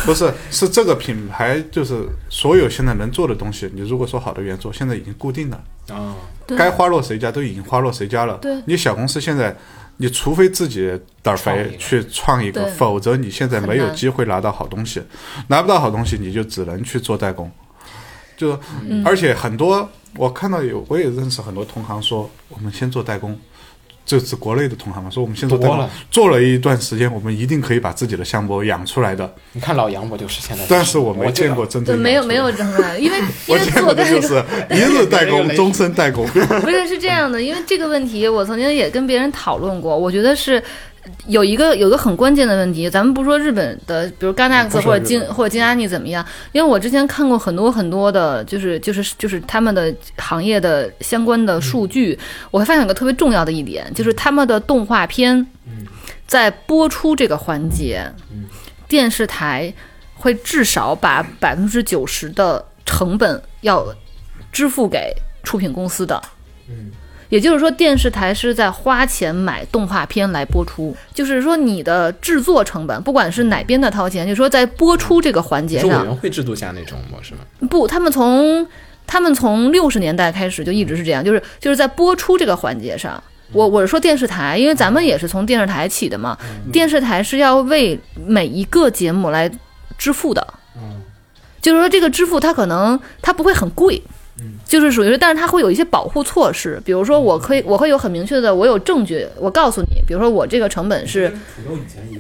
[0.07, 6.17] 不是，是这个品牌，就是所有现在能做的东西，你如果说好的原作，现在已经固定了，啊，
[6.47, 6.57] 对。
[6.57, 8.39] 该花落谁家都已经花落谁家了。
[8.39, 8.57] 对。
[8.65, 9.55] 你小公司现在，
[9.99, 10.91] 你除非自己
[11.21, 15.03] 胆儿肥去创一个，否则你现在没有机会拿到好东西，
[15.49, 17.53] 拿不到好东西，你就只能去做代工。
[18.35, 19.05] 就，嗯。
[19.05, 19.87] 而且很多
[20.17, 23.39] 我看到有，我也认识很多同行说，我们先做代工。
[24.05, 25.09] 这是国内的同行嘛？
[25.09, 29.33] 说我们先做代工了，做了一段时间，我们一定可以把自己的项目养出来的。
[29.53, 30.65] 你看老杨我就是现在？
[30.69, 36.27] 但是我没见过真对，正养出来没有没有真的，因为 因我为见过的就做代工是 一日代工，终身代工。
[36.61, 40.63] 不是是这样的，因为这个问题我曾经也跟别人讨论过，我觉得是。
[41.27, 52.19] 有一个有一个很关键的问题，咱们不说日本的，比如说或者金或者金安妮怎么样，因为我之前看过很多很多的，就是就是就是他们的行业的相关的数据，
[52.51, 55.47] 我会发现有个特别重要的一点，就是他们的动画片
[56.27, 58.05] 在播出这个环节，
[58.87, 59.73] 电视台
[60.15, 63.85] 会至少把百分之九十的成本要
[64.53, 66.23] 支付给出品公司的。
[67.33, 77.41] 也就是说，电视台是在花钱买动画片来播出，就是说你的制作成本，不管是哪边的掏钱，就是说在播出这个环节上，是委员会制度下那种模式吗？
[77.71, 78.69] 不，他们从
[79.07, 83.23] 他们从六十年代开始就一直是这样，就是就是在播出这个环节上。
[83.53, 86.37] 我我是说电视台，因为咱们也是从电视台起的嘛，
[86.71, 89.51] 电视台是要为每一个节目来
[89.97, 90.47] 支付的，
[91.63, 94.03] 就是说这个支付它可能它不会很贵，
[94.73, 101.31] 就是属于是，但是它会有一些保护措施，比如说我可以我会有很明确的，我有证据，我告诉你，比如说我这个成本是，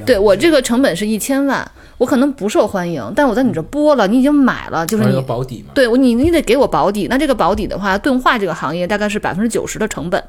[0.04, 5.70] 对我这个成本是一千万，我可能不受欢迎，但我在你这播了，你已经买了，就是你保底嘛。
[5.72, 7.06] 对我，你你得给我保底。
[7.08, 10.22] 那这个保底的话，钝化这个行业大概是百分之九十的成本，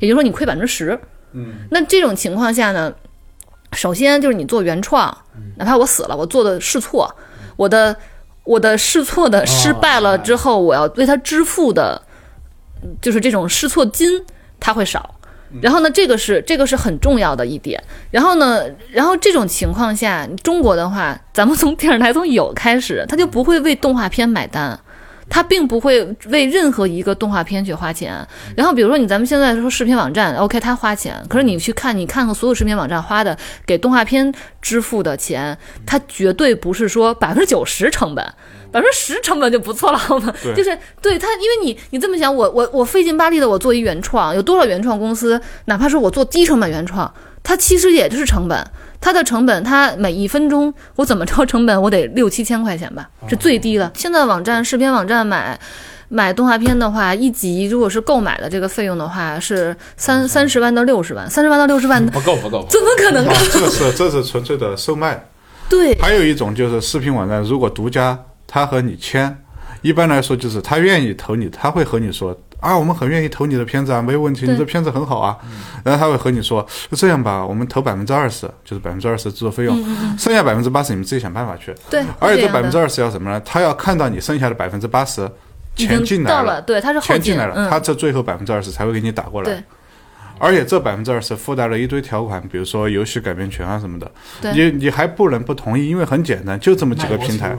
[0.00, 1.00] 也就是说你亏百分之十。
[1.32, 2.92] 嗯，那这种情况下呢，
[3.72, 5.16] 首先就是你做原创，
[5.56, 7.10] 哪怕我死了，我做的试错，
[7.56, 7.96] 我的
[8.50, 12.02] 我的试错的失败了之后，我要为他支付的，
[13.00, 14.24] 就是这种试错金，
[14.58, 15.14] 它会少。
[15.62, 17.80] 然后呢，这个是这个是很重要的一点。
[18.10, 24.78] 然后呢，然后这种情况下，中国的话，咱们从电视台从有开始，他就不会为动画片买单。
[25.30, 28.14] 他并不会为任何一个动画片去花钱。
[28.54, 35.56] 然后，比如说你咱们现在说视频网站，OK，他花钱，可是你去看，你看看所有视频网站花的给动画片支付的钱，
[35.86, 38.34] 它绝对不是说百分之九十成本。
[38.72, 40.32] 百分之十成本就不错了，好吗？
[40.54, 47.12] 就是对他，因为你你这么想，我我我费劲巴力的我做一原创，有多少原创公司，哪怕是我做低成本原创，
[47.42, 48.64] 它其实也就是成本，
[49.00, 53.90] 它的成本，它每一分钟我怎么着成本，我得六七千块钱吧，是最低的。
[53.94, 55.58] 现在网站视频网站买。
[56.12, 63.24] 买动画片的话，一集如果是购买的这个费用的话，是三三十万到六十万，三十万到六十万，不够不够， 怎么可能？
[63.52, 65.24] 这个是这是纯粹的售卖。
[65.68, 68.18] 对，还有一种就是视频网站，如果独家，
[68.48, 69.40] 他和你签，
[69.82, 75.36] 一般来说就是他愿意投你，他会和你说啊，我们很愿意投你的片子啊，没有问题，你的片子很好啊。
[75.82, 79.76] 然后他会和你说，就这样吧，我们投百分之二十，就是百分之二十的制作费用，
[80.18, 81.74] 剩下百分之八十你们自己想办法去。
[81.88, 83.40] 对，而且这百分之二十要什么呢？
[83.44, 85.28] 他要看到你剩下的百分之八十
[85.74, 89.50] 钱进来了，对，他是钱进来了，嗯，他这最后百分之二十才会给你打过来。
[89.50, 89.62] 对。
[90.42, 94.52] 而且这百分之二十附带了一堆条款，比如说游戏改编权啊什么的，对。
[94.54, 97.54] 你你还不能不同意，因为很简单，就这么几个平台，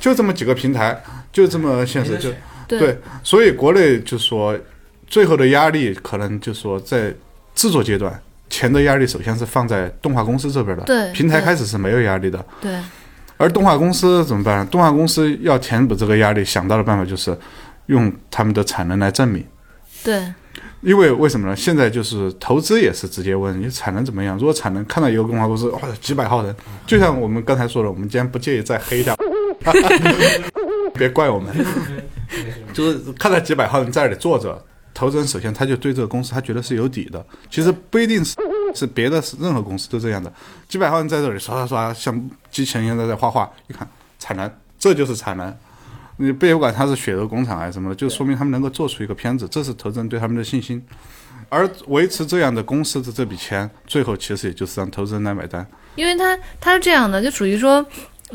[0.00, 0.98] 就这么几个平台，
[1.30, 2.30] 就这么现实，就
[2.76, 4.58] 对所以国内就说
[5.06, 7.14] 最后的压力可能就说在
[7.54, 12.78] 制作阶段，钱的压力首先是放在动画公司这边的，对平台开始是没有压力的，对
[13.36, 14.66] 而动画公司怎么办？
[14.66, 17.36] 动画公司要填补这个压力，想到的办法就是
[17.86, 19.44] 用他们的产能来证明。
[20.04, 20.22] 对
[20.80, 21.56] 因为为什么呢？
[21.56, 24.38] 现在就是投资也是直接问你产能怎么样。
[24.38, 26.54] 如果产能看到一个动画公司哇几百号人，
[26.86, 29.16] 就像我们刚才说的，我们今天不介意再黑一下，
[30.94, 31.52] 别怪我们，
[32.74, 34.62] 就是看到几百号人在那里坐着，
[34.94, 37.24] 投资人首先他就对这个公司他觉得是有底的。
[37.50, 38.36] 其实不一定是
[38.74, 40.32] 是别的，是任何公司都这样的。
[40.68, 45.56] 几百号人在这里刷刷刷，像机器人一样在画画，一看产能，这就是产能。
[46.20, 50.84] 你别管它是血肉工厂还是什么的，就说明他们能够做出一个片子，这是投资人对他们的信心。
[51.48, 55.66] 而维持这样的公司的这笔钱，最后其实也就是让投资人来买单。
[55.94, 57.84] 因为他他是这样的，就属于说，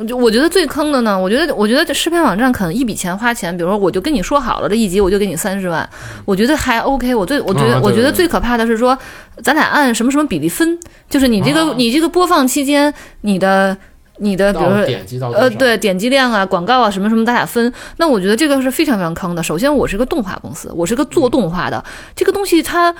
[0.07, 5.87] 就我觉得最坑的呢，我觉得我觉得这视频网站可能一笔钱花钱，比如说我就跟你说好了，这一集我就给你三十万，
[6.25, 7.13] 我觉得还 OK。
[7.13, 8.97] 我最我觉得、我觉得最可怕的是说，
[9.43, 12.91] 咱俩按什么什么比例分，就是你这个、啊你这个播放期间，
[13.21, 13.77] 你的
[14.17, 17.71] 你的比如说点击到呃对点击量啊、广告啊什么什么，咱俩分。
[17.97, 19.43] 那我觉得这个是非常非常坑的。
[19.43, 21.83] 首先，我是个动画公司，我是个做动画的，
[22.15, 22.91] 这个东西它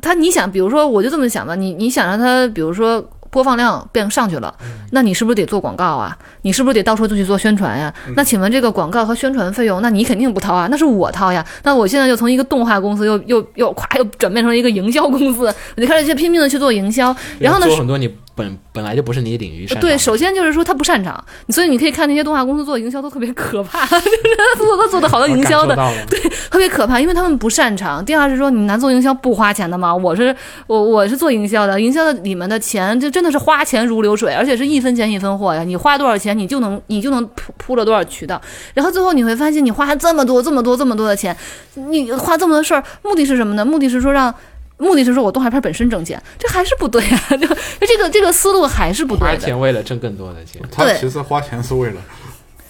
[0.00, 3.06] 它你想，比如说我就这么想吧，你你想让它，比如说。
[3.34, 4.54] 播放量变上去了，
[4.92, 6.16] 那你是不是得做广告啊？
[6.42, 7.92] 你是不是得到处就去做宣传呀？
[8.14, 11.44] 那请问这个广告和宣传费用，那你肯定不掏啊，那是我掏呀。
[11.64, 25.76] 那我现在又从一个动画公司又又又咵又转变成一个营销公司，我就开始去拼命的去做营销，然后呢做很多你本本来就不是你领域擅长对，首先就是说他不擅长，所以你可以看那些动画公司做营销都特别可怕， 就是他做他做的好多营销的
[26.08, 26.18] 对，
[26.50, 28.04] 特别可怕，因为他们不擅长。
[28.04, 29.94] 第二是说，你难做营销不花钱的吗？
[29.94, 30.34] 我是
[30.66, 35.62] 我我是做营销的，营销的里面的钱就真的是花钱如流水，而且是一分钱一分货呀。
[35.62, 38.40] 你花多少钱，你就能你就能铺铺了多少渠道，
[38.74, 41.36] 然后最后你会发现，你花这么多这么多这么多的钱，
[41.74, 43.64] 你花这么多事儿，目的是什么呢？
[43.64, 44.34] 目的是说让。
[44.78, 47.22] 目的是说我动画片本身挣钱，这还是不对啊！
[47.30, 47.56] 就就
[47.86, 49.38] 这个这个思路还是不对的。
[49.38, 50.60] 钱为了挣更多的钱。
[50.70, 52.00] 他其实花钱是为了，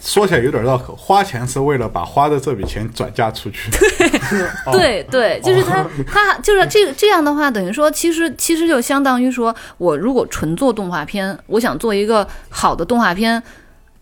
[0.03, 3.71] 说起来有点绕口，花钱是为了把花的这笔钱转嫁出去。
[4.71, 13.43] 对 对，对就是他他就是这个这样的话，等于说其实其实就相当于说我如果纯做动画片，我想做一个好的动画片，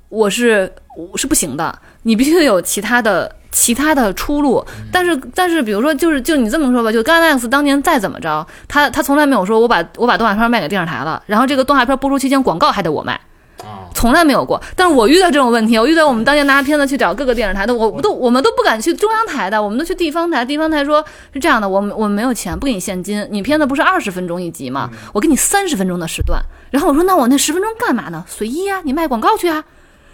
[0.09, 3.37] 我是我是不行的，你必须得有其他的。
[3.53, 13.13] 其他的出路，但是但是，比如说，就是就你这么说吧，就 Gainax 当年再怎么着，他他从来没有说我把我把动画片卖给电视台了，然后这个动画片播出期间广告还得我卖，
[13.59, 14.61] 啊，从来没有过。
[14.75, 20.43] 但是我遇到这种问题，我遇到我们当年拿片子去找各个电视台的，我我都我们都不敢去中央台的，我们都去地方台。
[20.45, 24.89] 地方台说是这样的，我们我们没有钱，不给你现金，你片子不是二十分钟一集吗？
[25.13, 26.41] 我给你三十分钟的时段。
[26.71, 28.25] 然后我说那我那十分钟干嘛呢？
[28.27, 29.63] 随意啊，你卖广告去啊。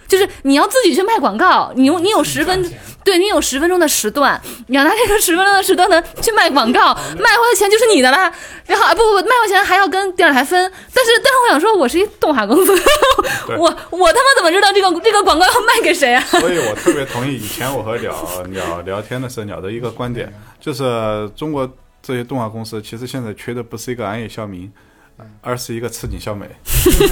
[0.08, 2.72] 就是你要自己去卖广告，你有你有十分，
[3.04, 8.32] 对你有十分钟的时段，你要拿这个十分钟的时段呢去卖广告，卖回来钱就是你的啦。
[8.66, 10.58] 然后啊不不不，卖回钱还要跟电视台分。
[10.94, 12.72] 但是但是我想说，我是一动画公司，
[13.58, 16.20] 我我他妈怎么知道这个这个广告要卖给谁啊？
[16.40, 18.14] 所以我特别同意以前我和鸟
[18.48, 21.70] 鸟聊天的时候鸟的一个观点，就是中国
[22.02, 24.72] 这些动画公司其实现在缺的不是一个安野孝明，
[25.40, 26.46] 而是一个赤井孝美。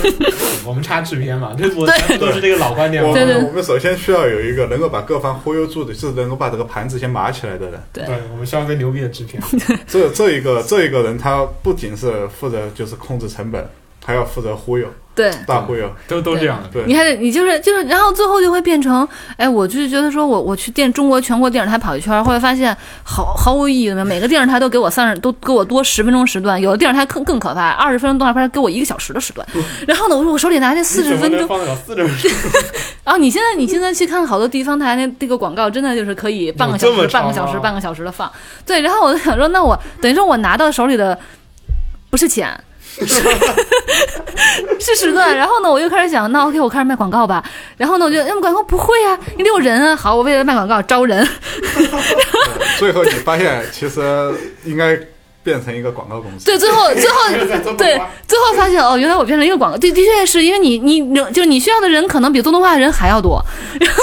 [0.65, 3.05] 我们插制片嘛， 这我全部都是这个老观点。
[3.05, 7.81] 我对对们我们首先需要有一个能够把各方忽悠住的，就是能够把这个盘子先码起来的人。
[7.93, 9.43] 对对，我们需要一个牛逼的制片。
[9.87, 13.69] 这这一个这一个人，他不仅是负责就是控制成本，
[14.05, 15.33] 还要负责忽悠，对。
[15.47, 15.91] 大忽悠。
[16.07, 16.69] 都都这样的。
[16.73, 29.47] 对你还得，你就是就是，然后最后就会变成，哎，我就是觉得说我我去电中国全国电视台跑一圈儿，后来发现毫毫无意义的，每个电视台都给我三十，都给我多十分钟时段，有的电视台更更可怕，二十分钟动画片给我一个小时的时段。
[29.89, 32.31] 然后呢，我说我手里拿那四十分钟，放了四十分钟？
[33.03, 38.31] 然后你现在你现在去看好多地方台那那个广告，真的就是可以半个小时、半个小时、半个小时的放。
[38.67, 41.19] 对，然后我就想说，那我等于说我拿到手里的
[42.11, 42.49] 不是钱。
[44.81, 47.43] 是时段，然后呢，我又开始想，那 OK，我开始卖广告吧。
[47.77, 49.95] 然后呢，我就，嗯广告不会啊，你得有人啊。
[49.97, 51.27] 好，我为了卖广告招人，
[52.79, 54.01] 最后你发现，其实
[54.65, 54.99] 应该
[55.43, 56.45] 变成一个广告公司。
[56.47, 57.17] 对，最后 最后
[57.77, 63.45] 对，最后发现哦，原来我变成一个广告，对，的确是因为你你就是你需要的人可能比做动画的人还要多，
[63.81, 63.99] 然后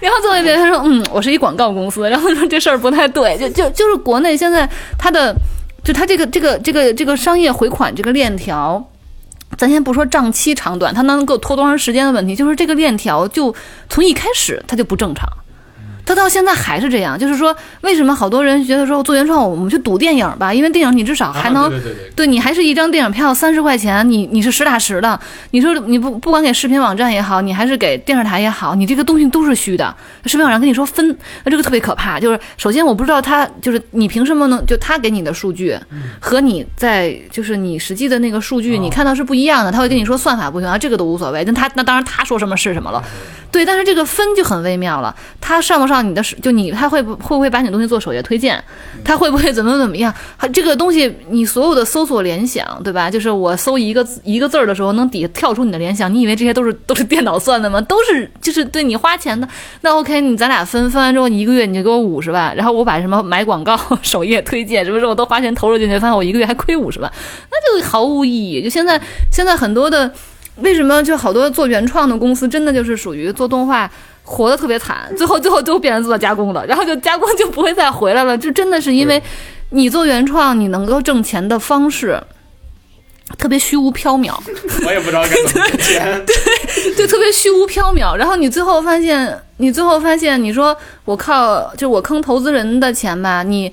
[0.00, 4.68] 然后最后一遍他说，嗯，我是一广告公司，然后说这事儿不太对，就就就是国内现在
[4.98, 5.34] 它的
[5.86, 8.84] 就他这个这个这个这个商业回款这个链条。
[9.56, 13.54] 咱先不说账期长短，它能够拖多长时间的问题，就是这个链条就
[13.88, 15.24] 从一开始它就不正常。
[16.06, 20.54] 它到现在还是这样，就是说，为什么好多人觉得说做原创，我们去赌电影吧？
[20.54, 25.18] 因为电影你至少还能、啊对对对对对你还是一张电影票三十块钱，你你是实打实的。
[25.50, 29.94] 你说你不不管给视频网站也好，你还是给电视台也好，你这个东西都是虚的。
[30.26, 32.20] 视频网站跟你说分，那这个特别可怕。
[32.20, 35.76] 就是首先我不知道他就是你凭什么能就他给你的数据
[36.20, 41.42] 和你在就是你实际的那个数据你看到是不一样的，他会跟你说算法不行啊，这个都无所谓。
[41.44, 43.02] 那他那当然他说什么是什么了。
[43.56, 48.62] 对，但是这个分就很微妙了，他上不上你的手，就你他会不会不会把你的东西做首页推荐，
[49.02, 50.12] 他会不会怎么怎么样？
[50.36, 53.10] 他这个东西你所有的搜索联想，对吧？
[53.10, 57.80] 就是我搜一个一个字儿的时候，能底下跳出你的联想，你以为这些都是都是电脑算的吗？
[57.80, 59.48] 都是就是对你花钱的。
[59.80, 67.10] 那 OK，你咱俩分分完之后，你一个月你就给我五十万，然后我把什么买广告、首页推荐什么时候都花钱投入进去，发现我一个月还亏五十万，
[67.50, 68.62] 那就毫无意义。
[68.62, 69.00] 就现在
[69.32, 70.12] 现在很多的。
[70.56, 73.90] 为什么就好多做原创的公司真的就是属于做动画
[74.22, 79.22] 活得特别惨，最后最后都变成做加工的，然后就加工就不会再回来了，就真的是因为
[79.70, 82.18] 你做原创，你能够挣钱的方式
[83.36, 84.32] 特别虚无缥缈，
[84.86, 86.24] 我也不知道该怎么挣钱。
[86.24, 88.16] 对就特别虚无缥缈。
[88.16, 93.72] 然后你最后发现，你最后发现，你说我靠，就我坑投资人的钱吧，你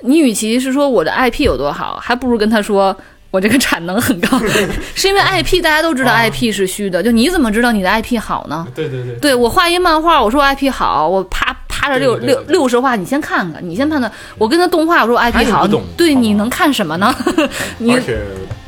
[0.00, 2.96] 你与其是说我的 IP 有多好，还不如跟他说。
[3.34, 4.38] 我这个产能很高，
[4.94, 8.64] 是因为 IP 大家都知道 IP 是虚的，就你怎么知道你的 IP 好呢？
[8.72, 14.12] 对对对，对我画一漫画，我说 IP 好，我啪啪着六六六十画，你先看看，你先判断。
[14.38, 17.12] 我跟他动画，我说 IP 好，对，好你能看什么呢？
[17.78, 18.20] 你而且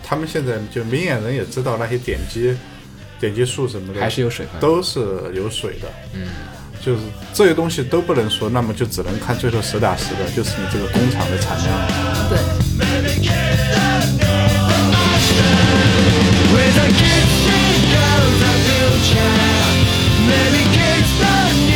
[0.02, 2.52] 他们现在就明眼人也知道那些点击
[3.20, 4.60] 点击数什么的还是有水分。
[4.60, 4.98] 都是
[5.32, 6.22] 有水的，嗯，
[6.84, 6.98] 就是
[7.32, 11.68] 这些东西都不能说，那么就只能看最后实打实的，就是你这个工厂的产量。
[12.28, 13.65] 对，
[16.52, 17.32] With a kiss
[18.42, 19.36] the future
[20.28, 21.75] Maybe kids the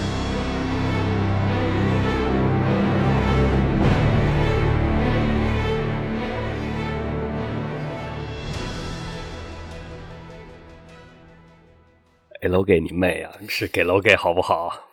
[12.41, 13.31] 给楼给你妹啊！
[13.47, 14.90] 是给楼给好不好？